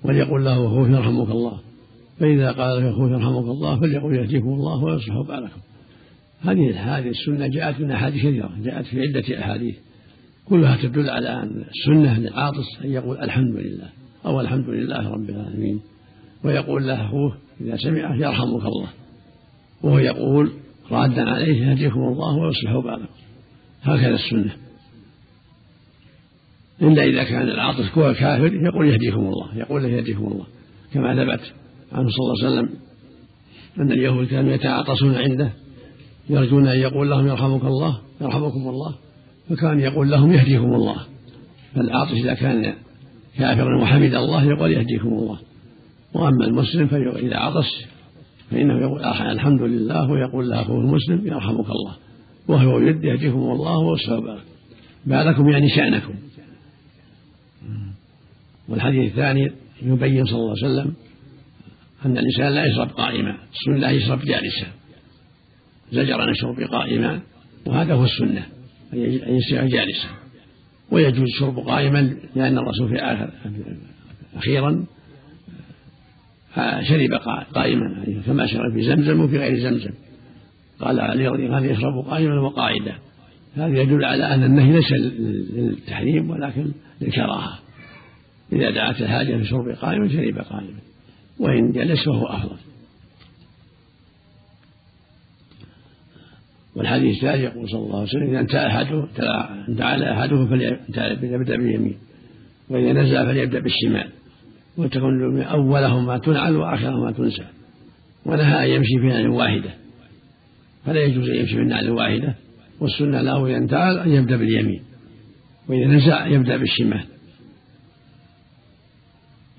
وليقول 0.04 0.46
له 0.46 0.68
اخوه 0.68 0.90
يرحمك 0.90 1.30
الله 1.30 1.60
فإذا 2.20 2.52
قال 2.52 2.82
له 2.82 2.90
اخوه 2.90 3.12
يرحمك 3.12 3.44
الله 3.44 3.80
فليقول 3.80 4.16
يهديكم 4.16 4.50
الله 4.50 4.84
ويصلح 4.84 5.16
بالكم. 5.16 5.60
هذه 6.42 6.98
هذه 6.98 7.10
السنة 7.10 7.48
جاءت 7.48 7.82
من 7.82 7.92
أحاديث 7.92 8.22
كثيرة 8.22 8.52
جاءت 8.64 8.86
في 8.86 9.02
عدة 9.02 9.40
أحاديث. 9.40 9.76
كلها 10.50 10.78
تدل 10.82 11.10
على 11.10 11.30
أن 11.30 11.64
السنة 11.70 12.20
للعاطس 12.20 12.84
أن 12.84 12.92
يقول 12.92 13.18
الحمد 13.18 13.56
لله 13.56 13.90
أو 14.26 14.42
الحمد 14.42 14.70
لله 14.70 15.10
رب 15.10 15.30
العالمين. 15.30 15.82
ويقول 16.44 16.88
له 16.88 17.06
أخوه 17.06 17.38
إذا 17.62 17.78
سمعه 17.78 18.16
يرحمك 18.16 18.66
الله. 18.66 18.90
وهو 19.84 19.98
يقول 19.98 20.52
رادا 20.92 21.30
عليه 21.30 21.68
يهديكم 21.68 22.00
الله 22.00 22.38
ويصلح 22.38 22.74
بالكم. 22.74 23.14
هكذا 23.84 24.16
السنة. 24.16 24.56
إلا 26.82 27.04
إذا 27.04 27.24
كان 27.24 27.50
العاطس 27.50 27.98
هو 27.98 28.14
كافر 28.14 28.54
يقول 28.54 28.88
يهديكم 28.88 29.20
الله 29.20 29.58
يقول 29.58 29.84
له 29.84 29.90
يهديكم 29.90 30.26
الله. 30.28 30.46
كما 30.94 31.16
ثبت 31.16 31.54
عنه 31.92 32.10
صلى 32.10 32.24
الله 32.24 32.46
عليه 32.46 32.48
وسلم 32.48 32.80
أن 33.80 33.92
اليهود 33.92 34.28
كانوا 34.28 34.52
يتعاطسون 34.52 35.16
عنده 35.16 35.54
يرجون 36.30 36.68
أن 36.68 36.80
يقول 36.80 37.10
لهم 37.10 37.28
يرحمك 37.28 37.64
الله 37.64 38.02
يرحمكم 38.22 38.70
الله. 38.70 38.96
فكان 39.50 39.80
يقول 39.80 40.12
لهم 40.12 40.32
يهديكم 40.32 40.74
الله. 40.74 41.06
فالعاطس 41.76 42.12
إذا 42.12 42.34
كان 42.34 42.74
كافرا 43.38 43.82
وحمد 43.82 44.14
الله 44.14 44.46
يقول 44.46 44.72
يهديكم 44.72 45.08
الله. 45.08 45.40
وأما 46.14 46.46
المسلم 46.46 46.88
فإذا 46.88 47.38
عطس 47.38 47.86
فإنه 48.52 48.82
يقول 48.82 49.04
الحمد 49.04 49.62
لله 49.62 50.12
ويقول 50.12 50.50
له 50.50 50.62
أخوه 50.62 50.78
المسلم 50.78 51.28
يرحمك 51.28 51.66
الله. 51.70 51.96
وهو 52.48 52.80
يريد 52.80 53.04
يهديكم 53.04 53.40
الله 53.40 53.78
ويصلح 53.78 54.20
بالكم 54.20 54.44
بالكم 55.06 55.50
يعني 55.50 55.70
شأنكم. 55.70 56.14
والحديث 58.70 59.12
الثاني 59.12 59.52
يبين 59.82 60.26
صلى 60.26 60.36
الله 60.36 60.56
عليه 60.64 60.74
وسلم 60.74 60.94
أن 62.06 62.18
الإنسان 62.18 62.54
لا 62.54 62.66
يشرب 62.66 62.88
قائما. 62.88 63.38
السنة 63.54 63.78
لا 63.78 63.92
يشرب 63.92 64.20
جالسا. 64.20 64.68
زجر 65.92 66.22
عن 66.22 66.30
الشرب 66.30 66.60
قائما. 66.72 67.22
وهذا 67.66 67.94
هو 67.94 68.04
السنة. 68.04 68.46
أن 68.94 69.36
يصير 69.36 69.66
جالسا 69.68 70.10
ويجوز 70.92 71.22
الشرب 71.22 71.60
قائما 71.60 72.16
لأن 72.36 72.58
الرسول 72.58 72.90
في 72.90 72.96
آخر 72.96 73.30
أخيرا 74.36 74.86
شرب 76.82 77.14
قائما. 77.54 78.06
كما 78.26 78.48
شرب 78.48 78.74
في 78.74 78.84
زمزم 78.84 79.20
وفي 79.20 79.38
غير 79.38 79.60
زمزم. 79.60 79.92
قال 80.80 81.00
علي 81.00 81.28
رضي 81.28 81.46
الله 81.46 81.56
عنه 81.56 81.66
يشرب 81.66 82.06
قائما 82.10 82.42
وقاعدا. 82.42 82.96
هذا 83.56 83.82
يدل 83.82 84.06
على 84.06 84.34
أن 84.34 84.44
النهي 84.44 84.74
ليس 84.74 84.92
للتحريم 84.92 86.30
ولكن 86.30 86.72
للكراهة. 87.02 87.60
إذا 88.54 88.72
دعت 88.72 89.02
الحاجة 89.02 89.38
في 89.38 89.46
شرب 89.46 89.70
قائما 89.70 90.10
شرب 90.10 90.38
قائما. 90.38 90.80
وإن 91.40 91.72
جلس 91.72 92.06
فهو 92.06 92.26
أفضل. 92.26 92.58
والحديث 96.94 97.16
الثاني 97.16 97.44
يقول 97.44 97.70
صلى 97.70 97.80
الله 97.80 97.96
عليه 97.96 98.10
وسلم 98.10 98.30
إذا 98.30 98.40
انتهى 98.40 98.68
أحده 98.68 99.08
تعالى 99.78 100.12
أحده 100.12 100.46
فليبدأ 100.46 101.58
باليمين 101.58 101.98
وإذا 102.70 102.94
نزل 102.94 103.26
فليبدأ 103.26 103.60
بالشمال 103.60 104.10
وتكون 104.78 105.42
أولهما 105.42 106.18
تنعل 106.18 106.56
وآخرهما 106.56 107.12
تنسى 107.12 107.46
ونهى 108.26 108.66
أن 108.66 108.70
يمشي 108.76 109.00
في 109.02 109.08
نعل 109.08 109.28
واحدة 109.28 109.74
فلا 110.86 111.04
يجوز 111.04 111.30
أن 111.30 111.36
يمشي 111.36 111.56
في 111.56 111.62
النعل 111.62 111.86
الواحدة 111.86 112.36
والسنة 112.80 113.22
له 113.22 113.48
إذا 113.48 113.58
انتهى 113.58 114.04
أن 114.04 114.12
يبدأ 114.12 114.38
باليمين 114.38 114.84
وإذا 115.68 115.88
نزع 115.88 116.28
يبدأ 116.28 116.58
بالشمال 116.58 117.06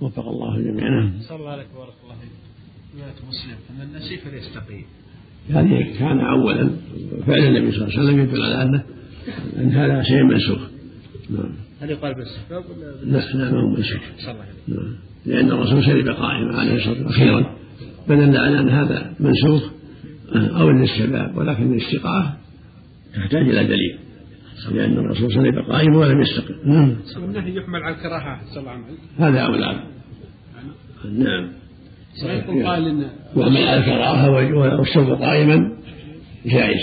وفق 0.01 0.29
الله 0.29 0.59
جميعا 0.59 1.13
صلى 1.29 1.39
الله 1.39 1.51
عليك 1.51 1.67
وبارك 1.75 1.95
الله 2.05 2.15
فيك 2.15 3.29
مسلم 3.29 3.57
فمن 3.69 3.97
نسي 3.97 4.17
فليستقيم 4.17 4.85
هذه 5.51 5.99
كان 5.99 6.21
أولا 6.21 6.71
فعل 7.27 7.39
النبي 7.39 7.73
صلى 7.73 7.85
الله 7.85 7.99
عليه 7.99 8.09
وسلم 8.09 8.21
يدل 8.21 8.43
على 8.43 8.63
أنه 8.63 8.85
أن 9.57 9.71
هذا 9.71 10.03
شيء 10.03 10.23
منسوخ. 10.23 10.61
نعم. 11.31 11.53
هل 11.81 11.91
يقال 11.91 12.15
بالاستحباب 12.15 12.65
ولا 12.71 13.11
لا. 13.13 13.19
لا 13.19 13.53
ما 13.53 13.61
هو 13.61 13.69
منسوخ. 13.69 14.01
صلى 14.19 14.31
الله 14.31 14.43
عليه 14.43 14.53
نعم. 14.69 14.97
لأن 15.27 15.53
الرسول 15.53 15.85
شرب 15.85 16.09
قائما 16.09 16.59
عليه 16.59 16.75
الصلاة 16.75 16.91
والسلام 16.91 17.09
أخيرا. 17.09 17.57
فدل 18.09 18.37
على 18.37 18.59
أن 18.59 18.69
هذا 18.69 19.15
منسوخ 19.21 19.63
أو 20.35 20.71
الاستحباب 20.71 21.37
ولكن 21.37 21.73
الاستقاء 21.73 22.37
تحتاج 23.15 23.49
إلى 23.49 23.65
دليل. 23.65 23.99
لأن 24.73 24.93
الرسول 24.93 25.33
شرب 25.33 25.71
قائما 25.71 25.97
ولم 25.97 26.21
يستقم 26.21 26.55
نعم. 26.65 26.97
والنهي 27.23 27.57
يحمل 27.57 27.83
على 27.83 27.95
الكراهة 27.95 28.41
صلى 28.55 28.61
الله 28.61 28.71
عليه 28.71 28.85
وسلم. 28.85 29.25
هذا 29.25 29.41
أولى. 29.41 29.81
نعم. 31.19 31.49
ما 32.23 32.33
يقول 32.33 32.67
قائل 32.67 32.89
إن 32.89 33.05
ومن 33.37 33.57
على 33.57 33.77
الكراهة 33.77 34.31
والشرب 34.31 35.23
قائما 35.23 35.73
جائز 36.47 36.81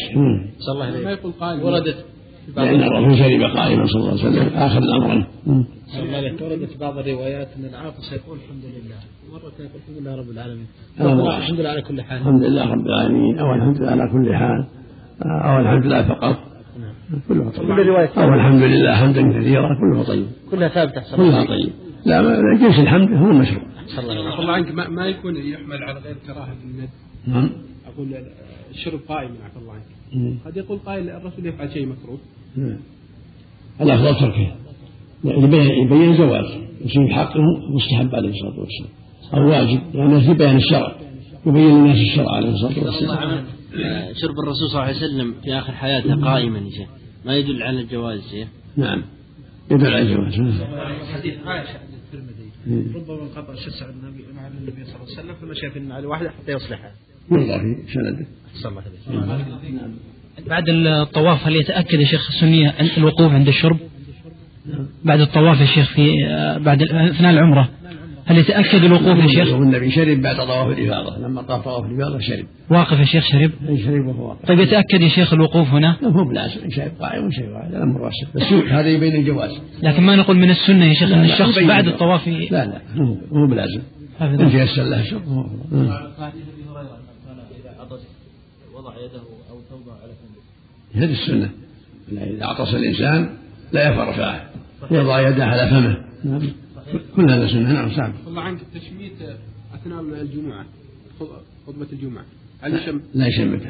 صلى 0.60 0.74
الله 0.74 0.86
عليه 0.86 1.06
ما 1.06 1.12
يقول 1.12 1.32
قائل. 1.32 1.64
وردت 1.64 2.06
لأن 2.58 2.84
الرسول 2.84 3.18
شرب 3.18 3.58
قائما 3.58 3.86
صلى 3.86 4.02
الله 4.02 4.12
عليه 4.12 4.22
وسلم 4.22 4.58
آخر 4.58 4.78
الأمر. 4.78 5.28
صلى 5.88 6.04
الله 6.04 6.18
عليه 6.18 6.32
وردت 6.44 6.78
بعض 6.80 6.98
الروايات 6.98 7.48
إن 7.60 7.66
العاطس 7.66 8.14
يقول 8.14 8.38
الحمد 8.38 8.64
لله. 8.64 9.00
ومره 9.30 9.52
يقول 9.60 9.76
الحمد 9.76 9.98
لله 9.98 10.16
رب 10.16 10.30
العالمين. 10.30 10.68
الحمد 11.00 11.60
لله 11.60 11.70
على 11.70 11.82
كل 11.82 12.02
حال. 12.02 12.18
الحمد 12.18 12.44
لله 12.44 12.72
رب 12.72 12.86
العالمين 12.86 13.40
أو 13.40 13.54
الحمد 13.54 13.78
لله 13.78 13.92
على 13.92 14.12
كل 14.12 14.36
حال 14.36 14.68
أو 15.26 15.60
الحمد 15.60 15.86
لله 15.86 16.08
فقط. 16.08 16.38
كله 17.28 17.50
طيب 17.50 17.68
كل 17.68 17.88
رواية. 17.88 18.10
أو 18.18 18.34
الحمد 18.34 18.62
لله 18.62 18.96
حمدا 18.96 19.40
كثيرا 19.40 19.78
كله 19.80 20.04
طيب 20.04 20.28
كلها 20.52 20.68
الله 21.14 21.30
كلها 21.30 21.42
وسلم 21.42 21.58
طيب 21.58 21.70
لا 22.06 22.22
جنس 22.62 22.80
الحمد 22.80 23.10
هو 23.14 23.32
المشروع. 23.32 23.72
صلى 23.96 24.00
الله 24.00 24.12
عليه 24.12 24.22
عفى 24.22 24.34
وسلم 24.34 24.42
الله 24.42 24.54
عنك 24.54 24.72
ما, 24.72 24.90
ما 24.90 25.08
يكون 25.08 25.36
يحمل 25.36 25.84
على 25.84 26.00
غير 26.00 26.16
كراهة 26.28 26.58
الند 26.64 26.90
نعم. 27.28 27.50
أقول 27.88 28.08
الشرب 28.72 29.00
قائما 29.08 29.36
عفى 29.44 29.58
الله 29.58 29.74
عنك. 29.74 29.86
مم. 30.14 30.38
قد 30.46 30.58
يقول 30.58 30.80
قائل 30.80 31.10
الرسول 31.10 31.46
يفعل 31.46 31.74
شيء 31.74 31.86
مكروه. 31.86 32.20
نعم. 32.56 32.78
الأفضل 33.82 34.20
تركه 34.20 34.56
يبين 35.24 35.86
يبين 35.86 36.12
الجواز 36.12 36.46
يصير 36.86 37.08
حقه 37.08 37.42
مستحب 37.76 38.16
عليه 38.16 38.30
الصلاة 38.30 38.60
والسلام. 38.60 38.92
أو 39.34 39.50
واجب. 39.50 39.82
لأنه 39.94 40.20
في 40.20 40.34
بيان 40.34 40.58
الشرع. 40.58 40.96
يبين 41.46 41.68
للناس 41.68 41.98
الشرع 41.98 42.36
عليه 42.36 42.50
الصلاة 42.50 42.86
والسلام. 42.86 43.46
آه، 43.76 44.14
شرب 44.14 44.40
الرسول 44.44 44.70
صلى 44.70 44.80
الله 44.80 44.82
عليه 44.82 44.98
وسلم 44.98 45.36
في 45.44 45.54
آخر 45.54 45.74
حياته 45.74 46.22
قائما 46.22 46.60
يا 46.60 46.70
شيخ. 46.70 46.90
ما 47.26 47.36
يدل 47.36 47.64
على 47.64 47.82
الجواز 47.82 48.18
يا 48.18 48.30
شيخ. 48.32 48.48
نعم. 48.78 49.04
يدل 49.72 49.88
على 49.88 50.02
الجواز. 50.02 50.40
نعم. 50.40 50.60
حديث 51.14 51.34
عائشة. 51.46 51.91
ربما 52.68 53.24
انقطع 53.24 53.56
شسع 53.56 53.86
النبي 53.90 54.24
مع 54.36 54.48
النبي 54.48 54.86
صلى 54.86 54.96
الله 54.96 55.18
عليه 55.18 55.20
وسلم 55.20 55.36
فمشى 55.36 55.70
في 55.70 55.80
النعل 55.80 56.06
واحدة 56.06 56.30
حتى 56.30 56.52
يصلحها. 56.52 56.92
في 57.30 57.94
سنده. 57.94 58.26
صلى 58.54 58.70
الله 58.70 58.82
نعم. 59.72 59.92
بعد 60.48 60.64
الطواف 60.70 61.48
هل 61.48 61.56
يتأكد 61.56 62.00
يا 62.00 62.06
شيخ 62.06 62.30
السنية 62.30 62.76
عند 62.80 62.90
الوقوف 62.98 63.32
عند 63.32 63.48
الشرب؟ 63.48 63.78
نعم. 64.66 64.88
بعد 65.04 65.20
الطواف 65.20 65.62
يا 65.62 65.66
شيخ 65.66 65.94
في 65.94 66.26
آه، 66.28 66.58
بعد 66.58 66.82
أثناء 66.84 67.34
العمرة. 67.34 67.70
هل 68.26 68.38
يتأكد 68.38 68.84
الوقوف 68.84 69.18
يا 69.18 69.28
شيخ؟ 69.28 69.54
والنبي 69.54 69.92
شرب 69.92 70.22
بعد 70.22 70.36
طواف 70.36 70.78
الإفاضة. 70.78 71.18
لما 71.18 71.42
طاف 71.42 71.64
طواف 71.64 71.86
الإفاضة 71.86 72.20
شرب. 72.20 72.46
واقف 72.70 73.00
يا 73.00 73.06
شيخ 73.06 73.26
شرب؟ 73.26 73.52
أي 73.70 73.78
شرب 73.78 74.08
وهو 74.08 74.30
واقف. 74.30 74.46
طيب 74.48 74.60
يتأكد 74.60 75.02
يا 75.02 75.10
شيخ 75.10 75.34
الوقوف 75.34 75.68
هنا؟ 75.68 75.98
لا 76.02 76.10
هو 76.10 76.30
بلازم. 76.30 76.70
شيء 76.70 76.92
قائم 77.00 77.28
وشيء 77.28 77.50
واحد 77.50 77.74
الأمر 77.74 78.02
واسع 78.02 78.28
بس 78.36 78.44
هذا 78.72 78.90
يبين 78.90 79.16
الجواز. 79.16 79.52
لكن 79.84 80.04
ما 80.04 80.16
نقول 80.16 80.38
من 80.38 80.50
السنة 80.50 80.86
يا 80.86 80.94
شيخ 80.94 81.10
لا، 81.10 81.16
أن 81.16 81.24
لا، 81.24 81.34
الشخص 81.34 81.60
بعد. 81.60 81.88
الطواف 81.88 82.28
لا 82.28 82.66
لا 82.66 82.82
هو 82.96 83.16
هو 83.38 83.48
بلازم. 83.48 83.82
إن 84.22 84.34
الله. 84.34 84.50
تيسر 84.50 84.84
له 84.84 85.02
الشرب 85.02 85.22
هو 85.28 85.46
وضع 88.76 88.94
يده 88.98 89.22
أو 89.50 89.60
ثوبه 89.70 89.92
على 90.04 90.12
فمه 90.14 91.04
هذه 91.04 91.12
السنة. 91.12 91.50
إذا 92.12 92.46
عطس 92.46 92.74
الإنسان 92.74 93.30
لا 93.72 93.88
يرفع 93.88 94.10
رفعه 94.10 94.50
يضع 94.92 95.30
يده 95.30 95.46
على 95.46 95.70
فمه. 95.70 95.98
نعم. 96.24 96.42
كل 97.16 97.32
هذا 97.32 97.48
سنة 97.48 97.74
نعم 97.74 97.90
صعب 97.92 98.14
الله 98.28 98.42
عنك 98.42 98.60
التشميت 98.62 99.14
أثناء 99.76 100.22
الجمعة 100.22 100.66
خطبة 101.68 101.88
الجمعة. 101.94 102.26
هل 102.62 102.74
يشم؟ 102.74 103.02
لا 103.14 103.28
يشمت 103.28 103.62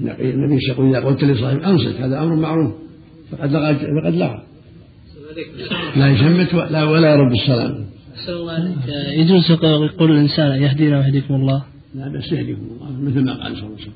النبي 0.00 0.58
يقول 0.68 0.88
إذا 0.88 1.00
قلت 1.06 1.24
لصاحب 1.24 1.58
أنصت 1.58 1.96
هذا 2.00 2.22
أمر 2.22 2.34
معروف. 2.36 2.74
فقد 3.30 3.52
لغى 3.52 3.74
فقد 3.74 4.14
لغى. 4.14 4.42
لا 5.96 6.08
يشمت 6.08 6.54
ولا 6.54 6.84
ولا 6.84 7.14
يرد 7.14 7.32
السلام. 7.32 7.86
أحسن 8.14 8.32
الله 8.32 8.52
عليك. 8.52 8.76
يجوز 9.18 9.50
يقول 9.50 10.10
الإنسان 10.10 10.62
يهدينا 10.62 10.98
ويهديكم 10.98 11.34
الله. 11.34 11.64
لا 11.94 12.08
بس 12.08 12.32
يهديكم 12.32 12.62
الله. 12.62 13.00
مثل 13.00 13.24
ما 13.24 13.32
قال 13.32 13.56
صلى 13.56 13.66
الله 13.66 13.76
عليه 13.76 13.82
وسلم. 13.82 13.92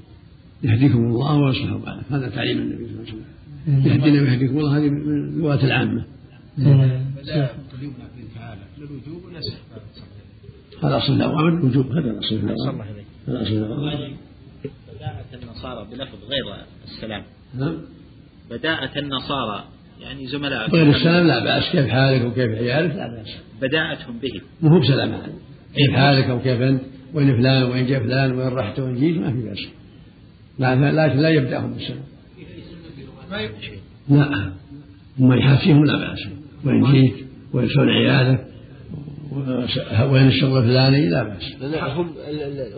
يهديكم 0.63 0.99
الله 0.99 1.37
ويصلح 1.39 1.73
بالك 1.73 2.05
هذا 2.11 2.29
تعليم 2.29 2.59
النبي 2.59 2.87
صلى 2.87 2.93
الله 2.93 3.01
عليه 3.01 3.13
وسلم. 3.13 3.25
يهدينا 3.87 4.23
ويهديكم 4.23 4.59
الله. 4.59 4.79
هذه 4.79 4.89
من 4.91 5.29
اللغات 5.29 5.65
العامة 5.65 6.05
هذا 10.83 10.97
أصل 10.97 11.13
الأوامر 11.13 11.49
الوجوب. 11.49 11.93
هذا 11.93 12.11
الأصل 12.11 12.35
الأوامر 12.35 12.85
هذا 13.29 13.43
أصل 13.43 13.53
الأوامر 13.53 14.11
بداءة 14.95 15.43
النصارى 15.43 15.87
بلفظ 15.91 16.19
غير 16.25 16.65
السلام. 16.85 17.23
نعم. 17.55 17.77
بداءة 18.51 18.99
النصارى 18.99 19.65
يعني 20.01 20.27
زملاء. 20.27 20.71
غير 20.71 20.91
السلام 20.91 21.27
لا 21.27 21.45
بأس. 21.45 21.73
كيف 21.73 21.89
حالك 21.89 22.25
وكيف 22.25 22.51
عيالك؟ 22.51 22.95
لا 22.95 23.09
بأس. 23.09 23.37
بداءتهم 23.63 24.19
به 24.19 24.41
مو 24.63 24.69
هو 24.71 24.81
بسلام 24.81 25.09
هذا 25.13 25.33
كيف 25.75 25.97
حالك 25.97 26.29
وكيف 26.29 26.61
أنت؟ 26.61 26.83
وين 27.15 27.37
فلان؟ 27.37 27.63
وين 27.63 27.87
جاء 27.87 28.01
فلان؟ 28.01 28.33
وين 28.33 28.49
رحت؟ 28.49 28.81
وين 28.81 28.95
جيت؟ 28.95 29.17
ما 29.17 29.33
في 29.33 29.43
بأس. 29.43 29.69
لكن 30.59 31.21
لا 31.21 31.29
يبدأهم 31.29 31.73
بالسلام. 31.75 32.03
لا 34.09 34.53
هم 35.19 35.33
يحافيهم 35.33 35.85
لا 35.85 35.97
بأس. 35.97 36.29
وين 36.65 36.93
جيت؟ 36.93 37.28
وين 37.55 37.69
شلون 37.69 37.89
عيالك 37.89 38.47
وين 40.11 40.27
الشغل 40.27 40.59
الفلاني؟ 40.59 41.09
لا 41.09 41.23
بأس. 41.23 41.63
هم 41.97 42.15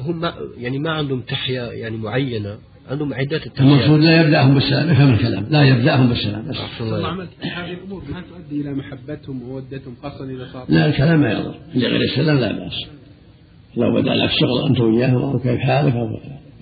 هم 0.00 0.20
ما 0.20 0.34
يعني 0.58 0.78
ما 0.78 0.90
عندهم 0.90 1.20
تحية 1.20 1.62
يعني 1.62 1.96
معينة 1.96 2.58
عندهم 2.90 3.14
عدة 3.14 3.36
التحيات. 3.36 3.60
المقصود 3.60 4.00
لا 4.00 4.20
يبدأهم 4.20 4.54
بالسلام 4.54 4.88
افهم 4.90 5.14
الكلام 5.14 5.46
لا 5.50 5.64
يبدأهم 5.64 6.08
بالسلام 6.08 6.48
بس. 6.48 6.56
الله. 6.80 7.08
عملت 7.08 7.30
هذه 7.40 7.72
الأمور 7.72 8.02
ما 8.12 8.20
تؤدي 8.20 8.60
إلى 8.60 8.74
محبتهم 8.74 9.42
وودتهم 9.42 9.96
خاصة 10.02 10.24
إذا 10.24 10.48
صار 10.52 10.64
لا 10.68 10.86
الكلام 10.86 11.20
ما 11.20 11.32
يضر. 11.32 11.54
لغير 11.74 12.00
السلام 12.00 12.38
لا 12.38 12.52
بأس. 12.52 12.86
لو 13.76 13.94
بدأ 13.94 14.14
لك 14.14 14.30
شغل 14.40 14.66
أنت 14.68 14.80
وياهم 14.80 15.22
أو 15.22 15.38
كيف 15.38 15.60
حالك؟ 15.60 15.94
أو 15.94 16.08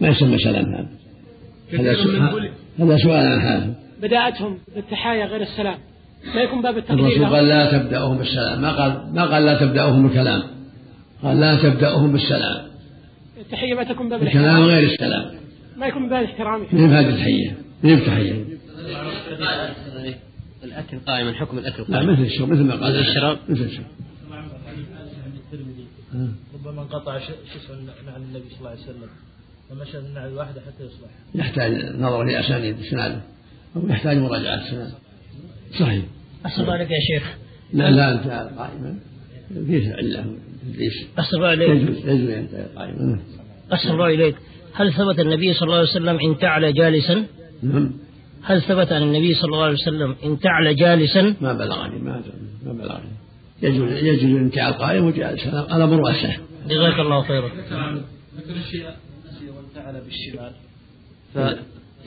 ما 0.01 0.09
يسمى 0.09 0.39
سلام 0.39 0.75
هذا. 0.75 0.89
هذا 2.79 2.97
سؤال 2.97 3.27
عن 3.27 3.41
حالهم. 3.41 3.75
بداءتهم 4.03 4.59
بالتحايا 4.75 5.27
غير 5.27 5.43
السلام. 5.43 5.79
ما 6.35 6.41
يكون 6.41 6.63
باب 6.63 6.79
التقليد 6.79 7.05
الرسول 7.05 7.27
قال 7.27 7.49
لا 7.49 7.79
تبدأهم 7.79 8.19
بالسلام. 8.19 8.61
ما 8.63 8.73
قال 8.73 9.15
ما 9.15 9.25
قال 9.25 9.45
لا 9.45 9.61
تبدأهم 9.61 10.03
بالكلام. 10.03 10.43
قال 11.23 11.41
لا 11.41 11.63
تبدأهم 11.63 12.13
بالسلام. 12.13 12.67
التحية 13.41 13.75
ما 13.75 13.85
تكون 13.85 14.09
باب 14.09 14.23
الكلام 14.23 14.63
غير 14.63 14.91
السلام. 14.91 15.35
ما 15.77 15.87
يكون 15.87 16.09
باب 16.09 16.25
الاحترام. 16.25 16.67
من 16.73 16.93
هذه 16.93 17.09
التحية. 17.09 17.57
من 17.83 17.93
التحية. 17.93 18.45
الأكل 20.65 20.99
قائما 21.07 21.33
حكم 21.33 21.59
الأكل 21.59 21.85
لا 21.89 22.03
مثل 22.03 22.23
الشرب 22.23 22.49
مثل 22.49 22.65
ما 22.65 22.75
قال. 22.75 22.97
الشراب. 22.97 23.39
مثل 23.49 23.63
الشرب 23.63 23.87
ربما 26.55 26.83
انقطع 26.83 27.19
شسع 27.19 27.75
عن 28.15 28.23
النبي 28.23 28.45
صلى 28.51 28.59
الله 28.59 28.71
عليه 28.71 28.81
وسلم. 28.81 29.09
فمشى 29.71 29.99
النعل 29.99 30.29
الواحدة 30.29 30.61
حتى 30.61 30.85
يصلح. 30.85 31.11
يحتاج 31.35 31.97
نظر 31.99 32.23
لأسانيد 32.23 32.79
السناد 32.79 33.21
أو 33.77 33.89
يحتاج 33.89 34.17
مراجعة 34.17 34.55
السناد 34.55 34.93
صحيح. 35.73 36.05
الله 36.59 36.73
عليك 36.73 36.91
يا 36.91 37.01
شيخ. 37.01 37.37
لا 37.73 37.91
لا 37.91 38.13
أنت 38.13 38.27
قائما. 38.59 38.99
فيه 39.67 39.95
علة 39.95 40.25
أحسن 41.19 41.37
الله 41.37 41.49
عليك. 41.49 41.71
يجوز 41.71 41.97
يجوز 42.07 42.31
أنت 42.31 42.55
قائما. 42.77 43.21
أحسن 43.73 43.91
الله 43.91 44.07
إليك. 44.07 44.37
هل 44.75 44.93
ثبت 44.93 45.19
النبي 45.21 45.55
صلى 45.55 45.67
الله 45.67 45.77
عليه 45.77 45.89
وسلم 45.89 46.19
إن 46.19 46.39
تعلى 46.39 46.73
جالسا؟ 46.73 47.25
نعم. 47.63 47.93
هل 48.43 48.63
ثبت 48.63 48.93
عن 48.93 49.03
النبي 49.03 49.35
صلى 49.35 49.53
الله 49.53 49.65
عليه 49.65 49.75
وسلم 49.75 50.17
إن 50.25 50.41
تعلى 50.41 50.75
جالسا؟ 50.75 51.35
ما 51.41 51.53
بلغني 51.53 51.99
ما 51.99 52.23
ما 52.67 52.73
بلغني. 52.73 53.11
يجوز 53.63 53.93
يجوز 53.93 54.25
الانتعال 54.25 54.73
قائم 54.73 55.05
وجالس. 55.05 55.47
على 55.47 55.87
مروسه 55.87 56.37
جزاك 56.69 56.99
الله 56.99 57.23
خيرا. 57.23 57.49
ذكر 57.49 58.57
الشيء 58.67 58.87
وانتعل 59.57 60.01
بالشمال. 60.01 60.53
ف... 61.35 61.39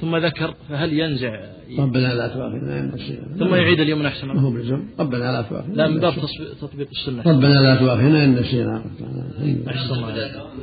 ثم 0.02 0.16
ذكر 0.18 0.54
فهل 0.70 0.94
ينزع؟ 0.94 1.40
ربنا 1.80 2.14
لا 2.14 2.28
تؤاخذنا 2.28 2.92
ثم 3.40 3.56
يعيد 3.56 3.80
اليمنى 3.80 4.08
احسن 4.08 4.28
ما 4.28 4.42
هو 4.42 4.52
بلزم 4.52 4.82
ربنا 5.00 5.18
لا 5.18 5.42
تؤاخذنا 5.42 5.76
لا 5.76 5.88
من 5.88 6.00
باب 6.00 6.14
تطبيق 6.62 6.88
السنة. 6.92 7.22
ربنا 7.32 7.62
لا 7.62 7.76
تؤاخذنا 7.76 8.24
إن 8.24 8.36
نسينا. 8.36 8.84
أحسن 9.68 9.94
الله 9.94 10.10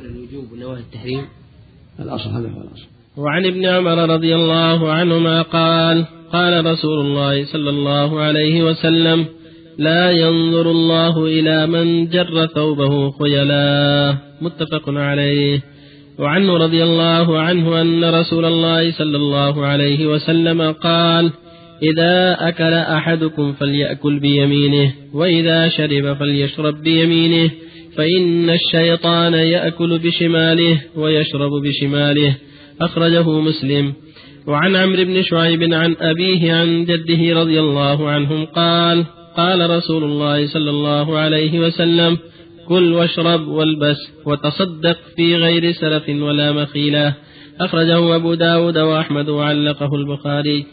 الوجوب 0.05 0.51
ونواهي 0.51 0.79
التحريم. 0.79 1.25
الأصل 1.99 2.29
هذا 2.29 2.49
هو 2.49 2.61
الأصل. 2.61 2.87
وعن 3.17 3.45
ابن 3.45 3.65
عمر 3.65 4.09
رضي 4.15 4.35
الله 4.35 4.91
عنهما 4.91 5.41
قال 5.41 6.05
قال 6.31 6.65
رسول 6.65 7.05
الله 7.05 7.45
صلى 7.45 7.69
الله 7.69 8.19
عليه 8.19 8.63
وسلم 8.63 9.25
لا 9.77 10.11
ينظر 10.11 10.71
الله 10.71 11.25
إلى 11.25 11.67
من 11.67 12.09
جر 12.09 12.45
ثوبه 12.45 13.11
خيلا 13.11 14.17
متفق 14.41 14.89
عليه. 14.89 15.61
وعنه 16.19 16.57
رضي 16.57 16.83
الله 16.83 17.39
عنه 17.39 17.81
أن 17.81 18.05
رسول 18.05 18.45
الله 18.45 18.91
صلى 18.91 19.17
الله 19.17 19.65
عليه 19.65 20.07
وسلم 20.07 20.71
قال 20.71 21.31
إذا 21.83 22.37
أكل 22.39 22.73
أحدكم 22.73 23.53
فليأكل 23.53 24.19
بيمينه 24.19 24.93
وإذا 25.13 25.69
شرب 25.69 26.13
فليشرب 26.13 26.81
بيمينه 26.83 27.51
فإن 27.95 28.49
الشيطان 28.49 29.33
يأكل 29.33 29.99
بشماله 29.99 30.81
ويشرب 30.95 31.51
بشماله. 31.51 32.35
أخرجه 32.81 33.39
مسلم. 33.39 33.93
وعن 34.47 34.75
عمرو 34.75 35.03
بن 35.05 35.23
شعيب 35.23 35.73
عن 35.73 35.95
أبيه 36.01 36.53
عن 36.53 36.85
جده 36.85 37.39
رضي 37.39 37.59
الله 37.59 38.09
عنهم 38.09 38.45
قال 38.45 39.05
قال 39.37 39.69
رسول 39.69 40.03
الله 40.03 40.47
صلى 40.47 40.69
الله 40.69 41.17
عليه 41.17 41.59
وسلم 41.59 42.17
كل 42.69 42.93
واشرب 42.93 43.47
والبس 43.47 43.97
وتصدق 44.25 44.97
في 45.15 45.35
غير 45.35 45.71
سلف 45.71 46.09
ولا 46.09 46.51
مخيلة. 46.51 47.15
أخرجه 47.61 48.15
أبو 48.15 48.33
داود 48.33 48.77
وأحمد 48.77 49.29
وعلقه 49.29 49.95
البخاري. 49.95 50.65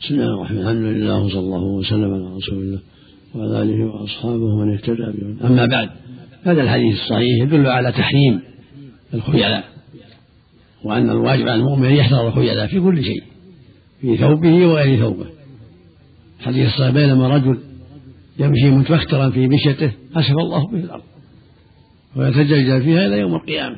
بسم 0.00 0.14
الله 0.14 0.34
الرحمن 0.34 0.58
الرحيم. 0.58 0.58
الحمد 0.58 0.96
لله 0.96 1.24
وصلى 1.24 1.40
الله 1.40 1.62
وسلم 1.62 2.14
على 2.14 2.36
رسول 2.36 2.58
الله 2.58 2.80
وعلى 3.34 3.62
آله 3.62 3.84
وأصحابه 3.84 4.44
ومن 4.44 4.74
اهتدى 4.74 5.06
به 5.14 5.46
أما 5.46 5.66
بعد 5.66 5.88
هذا 6.44 6.62
الحديث 6.62 6.94
الصحيح 6.94 7.42
يدل 7.42 7.66
على 7.66 7.92
تحريم 7.92 8.40
الخيلاء 9.14 9.64
وأن 10.84 11.10
الواجب 11.10 11.48
على 11.48 11.54
المؤمن 11.54 11.84
أن 11.84 11.94
يحذر 11.94 12.28
الخيلاء 12.28 12.66
في 12.66 12.80
كل 12.80 13.04
شيء 13.04 13.22
في 14.00 14.16
ثوبه 14.16 14.66
وغير 14.66 15.00
ثوبه. 15.00 15.26
حديث 16.40 16.66
الصحيح 16.66 16.90
بينما 16.90 17.28
رجل 17.28 17.58
يمشي 18.38 18.70
متبخترا 18.70 19.30
في 19.30 19.48
مشيته 19.48 19.92
أسف 20.16 20.30
الله 20.30 20.66
به 20.66 20.78
الأرض. 20.78 21.02
ويتجلجل 22.16 22.82
فيها 22.82 23.06
إلى 23.06 23.18
يوم 23.18 23.34
القيامة. 23.34 23.76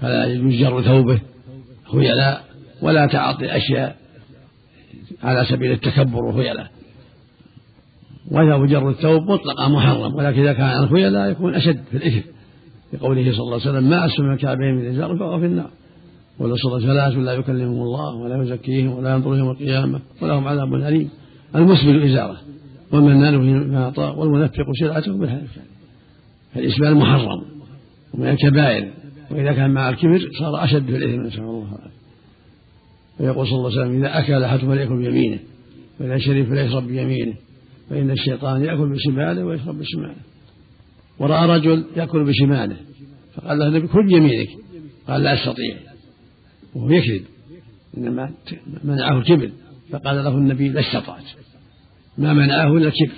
فلا 0.00 0.26
يجوز 0.26 0.54
جر 0.54 0.82
ثوبه 0.82 1.20
خيلاء 1.92 2.44
ولا 2.82 3.06
تعاطي 3.06 3.44
الأشياء 3.44 3.96
على 5.22 5.44
سبيل 5.44 5.72
التكبر 5.72 6.24
والخيلاء 6.24 6.70
ولا 8.30 8.66
جر 8.66 8.90
الثوب 8.90 9.30
مطلقا 9.30 9.68
محرم 9.68 10.14
ولكن 10.14 10.40
إذا 10.40 10.52
كان 10.52 10.82
الخيلاء 10.82 11.30
يكون 11.30 11.54
أشد 11.54 11.80
في 11.90 11.96
الإثم. 11.96 12.28
لقوله 12.92 13.32
صلى 13.32 13.40
الله 13.40 13.60
عليه 13.60 13.70
وسلم 13.70 13.90
ما 13.90 14.06
أسلم 14.06 14.30
الكعبين 14.32 14.74
من 14.74 14.86
إزار 14.86 15.16
فهو 15.16 15.40
في 15.40 15.46
النار. 15.46 15.70
والأصل 16.38 16.82
ثلاث 16.82 17.16
لا 17.16 17.32
يكلمهم 17.32 17.82
الله 17.82 18.14
ولا 18.14 18.42
يزكيهم 18.42 18.92
ولا 18.92 19.14
ينظر 19.14 19.36
يوم 19.36 19.50
القيامة 19.50 20.00
ولهم 20.22 20.48
عذاب 20.48 20.74
أليم. 20.74 21.10
المسبل 21.54 22.02
إزارة. 22.02 22.36
والمنان 22.92 23.40
فيما 23.40 23.84
أعطى 23.84 24.14
والمنفق 24.16 24.72
سلعته 24.80 25.18
بالحلف 25.18 25.58
فالإسبال 26.54 26.94
محرم 26.94 27.44
ومن 28.14 28.28
الكبائر. 28.28 28.92
وإذا 29.30 29.52
كان 29.52 29.70
مع 29.70 29.88
الكبر 29.88 30.28
صار 30.38 30.64
أشد 30.64 30.86
في 30.86 30.96
الإثم 30.96 31.20
نسأل 31.20 31.40
الله 31.40 31.68
العافية. 31.68 31.98
ويقول 33.20 33.46
صلى 33.46 33.56
الله 33.56 33.70
عليه 33.70 33.80
وسلم 33.80 34.04
إذا 34.04 34.18
أكل 34.18 34.44
أحدكم 34.44 34.68
فليأكل 34.68 34.96
بيمينه 34.96 35.38
وإذا 36.00 36.18
شرب 36.18 36.44
فليشرب 36.44 36.86
بيمينه 36.86 37.34
فإن 37.90 38.10
الشيطان 38.10 38.64
يأكل 38.64 38.92
بشماله 38.92 39.44
ويشرب 39.44 39.78
بشماله. 39.78 40.14
ورأى 41.18 41.46
رجل 41.46 41.84
يأكل 41.96 42.24
بشماله 42.24 42.76
فقال 43.34 43.58
له 43.58 43.66
النبي 43.68 43.86
كل 43.86 44.06
بيمينك 44.06 44.48
قال 45.08 45.22
لا 45.22 45.34
أستطيع. 45.34 45.76
وهو 46.74 46.90
يكذب 46.90 47.24
إنما 47.98 48.30
منعه 48.84 49.18
الكبر 49.18 49.50
فقال 49.90 50.24
له 50.24 50.38
النبي 50.38 50.68
لا 50.68 50.80
استطعت. 50.80 51.24
ما 52.18 52.32
منعه 52.32 52.76
إلا 52.76 52.86
الكبر. 52.88 53.16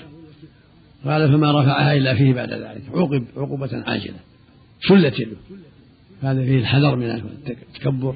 قال 1.05 1.29
فما 1.33 1.61
رفعها 1.61 1.97
إلا 1.97 2.15
فيه 2.15 2.35
بعد 2.35 2.53
ذلك. 2.53 2.83
عوقب 2.95 3.25
عقوبة 3.37 3.83
عاجلة. 3.87 4.17
شلت 4.81 5.21
يده. 5.21 5.37
هذا 6.23 6.45
فيه 6.45 6.59
الحذر 6.59 6.97
من 6.97 7.11
التكبر 7.11 8.15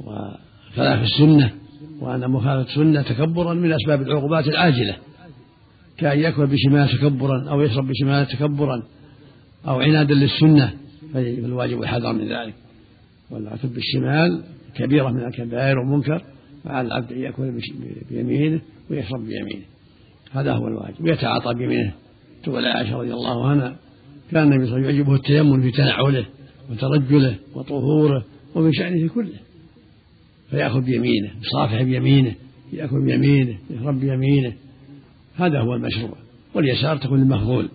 وخلاف 0.00 1.02
السنة 1.02 1.52
وأن 2.00 2.30
مخالفة 2.30 2.70
السنة 2.70 3.02
تكبرا 3.02 3.54
من 3.54 3.72
أسباب 3.72 4.02
العقوبات 4.02 4.48
العاجلة. 4.48 4.96
كأن 5.98 6.18
يأكل 6.18 6.46
بشمال 6.46 6.88
تكبرا 6.88 7.50
أو 7.50 7.60
يشرب 7.60 7.88
بشمال 7.88 8.26
تكبرا 8.26 8.82
أو 9.68 9.80
عنادا 9.80 10.14
للسنة. 10.14 10.74
فالواجب 11.12 11.82
الحذر 11.82 12.12
من 12.12 12.28
ذلك. 12.28 12.54
والأكل 13.30 13.68
بالشمال 13.68 14.42
كبيرة 14.74 15.10
من 15.10 15.24
الكبائر 15.24 15.78
والمنكر. 15.78 16.24
فعلى 16.64 16.86
العبد 16.86 17.12
أن 17.12 17.20
يأكل 17.20 17.60
بيمينه 18.10 18.60
ويشرب 18.90 19.26
بيمينه. 19.26 19.64
هذا 20.34 20.52
هو 20.52 20.68
الواجب. 20.68 21.04
ويتعاطى 21.04 21.54
بيمينه 21.54 21.94
تقول 22.42 22.66
عائشة 22.66 22.96
رضي 22.96 23.14
الله 23.14 23.48
عنها 23.48 23.76
كان 24.30 24.42
النبي 24.42 24.66
صلى 24.66 24.76
الله 24.76 24.86
عليه 24.86 24.86
وسلم 24.86 24.96
يعجبه 24.96 25.14
التيمم 25.14 25.62
في 25.62 25.70
تنعله 25.70 26.26
وترجله 26.70 27.36
وطهوره 27.54 28.24
ومن 28.54 28.72
شأنه 28.72 29.08
كله. 29.08 29.38
فيأخذ 30.50 30.80
بيمينه 30.80 31.30
يصافح 31.42 31.82
بيمينه 31.82 32.34
يأكل 32.72 33.04
بيمينه 33.04 33.58
يشرب 33.70 34.00
بيمينه. 34.00 34.52
هذا 35.36 35.60
هو 35.60 35.74
المشروع. 35.74 36.16
واليسار 36.54 36.96
تكون 36.96 37.22
المفضول 37.22 37.68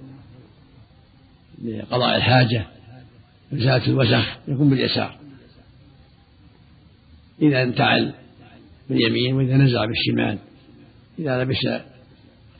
لقضاء 1.63 2.17
الحاجة 2.17 2.65
إزالة 3.53 3.87
الوسخ 3.87 4.37
يكون 4.47 4.69
باليسار. 4.69 5.15
إذا 7.41 7.63
انتعل 7.63 8.13
باليمين 8.89 9.35
وإذا 9.35 9.57
نزع 9.57 9.85
بالشمال 9.85 10.37
إذا 11.19 11.43
لبس 11.43 11.88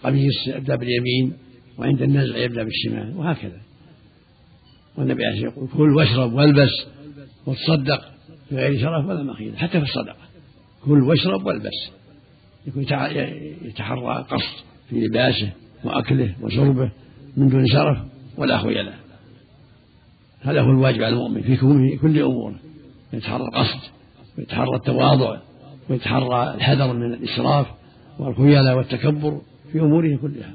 قميص 0.03 0.47
يبدأ 0.47 0.75
باليمين 0.75 1.33
وعند 1.77 2.01
النزع 2.01 2.37
يبدأ 2.37 2.63
بالشمال 2.63 3.17
وهكذا. 3.17 3.61
والنبي 4.97 5.25
عليه 5.25 5.35
الصلاة 5.35 5.51
يقول 5.51 5.69
كل 5.77 5.95
واشرب 5.95 6.33
والبس 6.33 6.87
وتصدق 7.45 8.11
بغير 8.51 8.81
شرف 8.81 9.05
ولا 9.05 9.23
مخيلة 9.23 9.57
حتى 9.57 9.79
في 9.79 9.85
الصدقة. 9.85 10.15
كل 10.85 11.03
واشرب 11.03 11.45
والبس. 11.45 11.89
يكون 12.67 12.83
يتحرى 13.61 14.25
قصد 14.29 14.63
في 14.89 14.95
لباسه 14.95 15.49
وأكله 15.83 16.35
وشربه 16.41 16.91
من 17.37 17.49
دون 17.49 17.67
شرف 17.67 17.97
ولا 18.37 18.57
خيلاء 18.57 18.99
هذا 20.41 20.61
هو 20.61 20.71
الواجب 20.71 21.03
على 21.03 21.13
المؤمن 21.13 21.41
في 21.41 21.55
كل 21.97 22.21
أموره 22.21 22.59
يتحرى 23.13 23.43
القصد 23.43 23.79
ويتحرى 24.37 24.75
التواضع 24.75 25.37
ويتحرى 25.89 26.53
الحذر 26.55 26.93
من 26.93 27.13
الإسراف 27.13 27.67
والخيلاء 28.19 28.77
والتكبر. 28.77 29.41
في 29.71 29.79
أموره 29.79 30.15
كلها 30.21 30.53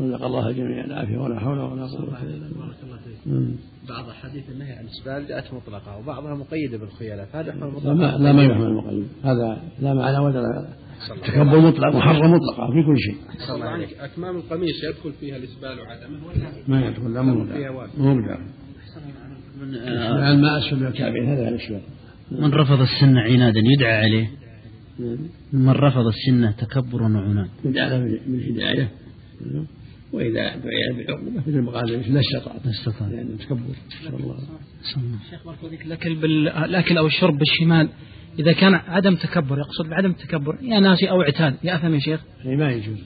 رزق 0.00 0.24
الله 0.24 0.48
الجميع 0.48 0.84
العافية 0.84 1.18
ولا 1.18 1.40
حول 1.40 1.58
ولا 1.58 1.86
قوة 1.86 2.22
إلا 2.22 2.48
بالله 2.48 3.54
بعض 3.88 4.08
أحاديث 4.08 4.44
النهي 4.50 4.72
عن 4.72 4.84
الإسبال 4.84 5.28
جاءت 5.28 5.54
مطلقة 5.54 5.98
وبعضها 5.98 6.34
مقيدة 6.34 6.78
بالخيلاء 6.78 7.26
فهذا 7.32 7.48
يحمل 7.48 7.70
مطلقة 7.70 7.94
لا, 7.94 8.18
لا 8.18 8.32
ما 8.32 8.44
يحمل 8.44 8.66
المقيد 8.66 9.08
هذا 9.24 9.62
لا 9.80 9.94
معنى 9.94 10.18
ولا 10.18 10.68
تكبر 11.26 11.60
مطلق 11.60 11.96
محرم 11.96 12.32
مطلقة 12.32 12.72
في 12.72 12.82
كل 12.86 12.98
شيء 12.98 13.16
أكمام 14.00 14.36
القميص 14.36 14.84
يدخل 14.84 15.12
فيها 15.20 15.36
الإسبال 15.36 15.80
وعدمه 15.80 16.26
ولا 16.26 16.52
ما 16.68 16.86
يدخل 16.86 17.14
لا 17.14 17.22
مو 17.22 17.34
مو 17.98 18.22
بدعة 18.22 18.40
ما 20.34 20.58
أسفل 20.58 20.86
الكعبين 20.86 21.28
هذا 21.28 21.48
الإسبال 21.48 21.80
من 22.30 22.54
رفض 22.54 22.80
السنة 22.80 23.20
عنادا 23.20 23.60
يدعى 23.64 23.96
عليه 23.96 24.37
من 25.52 25.70
رفض 25.70 26.06
السنة 26.06 26.50
تكبرا 26.50 27.08
وعناد 27.08 27.48
يدعى 27.64 27.90
له 27.90 28.20
بالهداية 28.26 28.90
وإذا 30.12 30.56
دعي 30.56 30.92
بالعقوبة 30.96 31.30
مثل 31.46 31.60
ما 31.60 31.72
قال 31.72 32.12
لا 32.14 32.20
استطعت 32.20 32.66
لا 32.66 32.70
استطعت 32.70 33.12
يعني 33.12 33.28
تكبر 33.38 33.60
نسأل 34.02 34.14
الله. 34.14 34.38
شيخ 35.30 35.46
بارك 35.46 35.58
فيك. 35.70 35.82
الأكل 35.86 36.14
بالأكل 36.14 36.98
أو 36.98 37.06
الشرب 37.06 37.38
بالشمال 37.38 37.88
إذا 38.38 38.52
كان 38.52 38.74
عدم 38.74 39.14
تكبر 39.14 39.58
يقصد 39.58 39.90
بعدم 39.90 40.10
التكبر 40.10 40.58
يا 40.62 40.80
ناسي 40.80 41.10
أو 41.10 41.22
اعتاد 41.22 41.54
يأثم 41.64 41.94
يا 41.94 41.98
شيخ؟ 41.98 42.20
أي 42.46 42.56
ما 42.56 42.72
يجوز. 42.72 42.98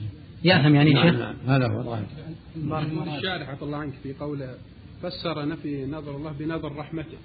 يأثم 0.43 0.75
يعني 0.75 0.93
نعم 0.93 1.11
شيخ؟ 1.11 1.19
نعم 1.19 1.35
هذا 1.47 1.67
هو 1.67 1.79
الظاهر. 1.79 2.05
الشارح 3.17 3.49
عفى 3.49 3.63
الله 3.63 3.77
عنك 3.77 3.93
في 4.03 4.13
قوله 4.13 4.55
فسر 5.01 5.47
نفي 5.47 5.85
نظر 5.85 6.15
الله 6.15 6.31
بنظر 6.31 6.75
رحمته. 6.75 7.17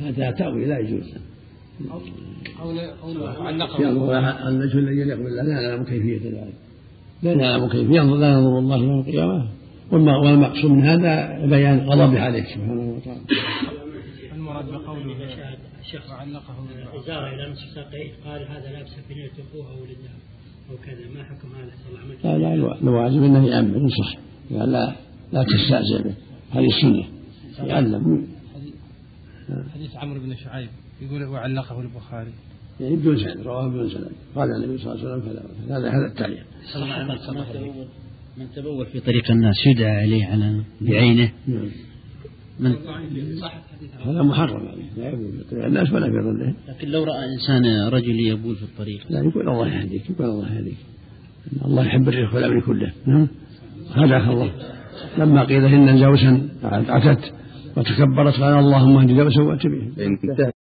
هذا 0.00 0.30
تأويل 0.30 0.68
لا 0.68 0.78
يجوز. 0.78 1.14
علقه 3.38 3.82
ينظر 3.82 4.18
الوجه 4.48 4.78
الذي 4.78 5.00
يليق 5.00 5.16
بالله 5.16 5.42
لا 5.42 5.60
نعلم 5.60 5.84
كيفية 5.84 6.18
ذلك. 6.18 6.54
لا 7.22 7.34
نعلم. 7.34 7.68
كيفية. 7.68 8.02
لا 8.02 8.28
ينظر 8.28 8.58
الله 8.58 8.76
يوم 8.76 9.00
القيامة. 9.00 9.48
والمقصود 9.92 10.70
من 10.70 10.84
هذا 10.84 11.46
بيان 11.46 11.78
غضبه 11.78 12.20
عليه 12.20 12.44
سبحانه 12.44 12.94
وتعالى. 12.96 13.20
المراد 14.34 14.64
بقوله 14.64 15.16
الشيخ 15.80 16.10
علقه 16.10 16.54
إزارة 16.98 17.34
إلى 17.34 17.52
نصف 17.52 17.68
ساقيه 17.74 18.10
قال 18.24 18.46
هذا 18.48 18.72
لابس 18.72 18.90
بنية 19.10 19.30
أخوه 19.30 19.70
أو 19.70 19.76
ولدها 19.82 20.16
أو 20.70 20.76
كذا. 20.76 21.04
ما 21.14 21.24
حكم 21.24 21.48
هذا؟ 21.58 21.70
صلى 21.82 21.88
الله 22.28 22.48
عليه 22.48 22.56
لا 22.56 22.56
لا 22.56 22.80
الواجب 22.82 23.22
إنه 23.22 23.46
يعلم 23.46 23.74
ينصح 23.76 24.18
قال 24.50 24.72
لا 24.72 24.92
لا 25.32 25.42
تستهزئ 25.42 26.02
به. 26.04 26.14
هذه 26.50 26.66
السنة. 26.66 27.04
يعلم. 27.68 28.26
حديث 29.74 29.96
عمرو 29.96 30.20
بن 30.20 30.34
شعيب. 30.36 30.68
يقول 31.02 31.24
وعلقه 31.24 31.80
البخاري. 31.80 32.32
يعني 32.80 32.96
بدون 32.96 33.16
سند 33.16 33.40
رواه 33.46 33.68
بدون 33.68 33.88
سند. 33.90 34.10
قال 34.34 34.48
النبي 34.56 34.78
صلى 34.78 34.92
الله 34.92 35.04
عليه 35.04 35.14
وسلم 35.14 35.32
كذا. 35.32 35.42
هذا 35.76 35.90
هذا 35.90 36.06
التعليق. 36.06 36.44
من 38.36 38.46
تبول 38.56 38.86
في 38.86 39.00
طريق 39.00 39.30
الناس 39.30 39.66
يدعى 39.66 40.00
عليه 40.00 40.26
على 40.26 40.60
بعينه. 40.80 41.32
من 42.60 42.76
هذا 44.06 44.22
محرم 44.22 44.64
يعني 44.64 44.82
لا 44.96 45.08
يقول 45.08 45.32
في 45.32 45.44
طريق 45.50 45.64
الناس 45.64 45.92
ولا 45.92 46.06
في 46.06 46.12
ظلهم 46.12 46.54
لكن 46.68 46.88
لو 46.88 47.04
رأى 47.04 47.24
إنسان 47.24 47.88
رجل 47.88 48.20
يبول 48.20 48.56
في 48.56 48.62
الطريق. 48.62 49.00
لا 49.10 49.18
يقول 49.20 49.48
الله 49.48 49.68
يهديك 49.68 50.10
يقول 50.10 50.26
الله 50.26 50.56
يهديك. 50.56 50.76
الله 51.64 51.84
يحب 51.84 52.08
الرزق 52.08 52.34
والأمر 52.34 52.60
كله. 52.60 52.92
نعم. 53.06 53.28
هداك 53.90 54.28
الله. 54.28 54.52
لما 55.18 55.44
قيل 55.44 55.64
إن 55.64 55.98
زوجا 55.98 56.48
عتت 56.64 57.32
وتكبرت 57.76 58.34
قال 58.40 58.58
اللهم 58.58 58.96
اهد 58.96 59.08
زوجا 59.08 59.42
وات 59.42 59.66
به 59.66 60.52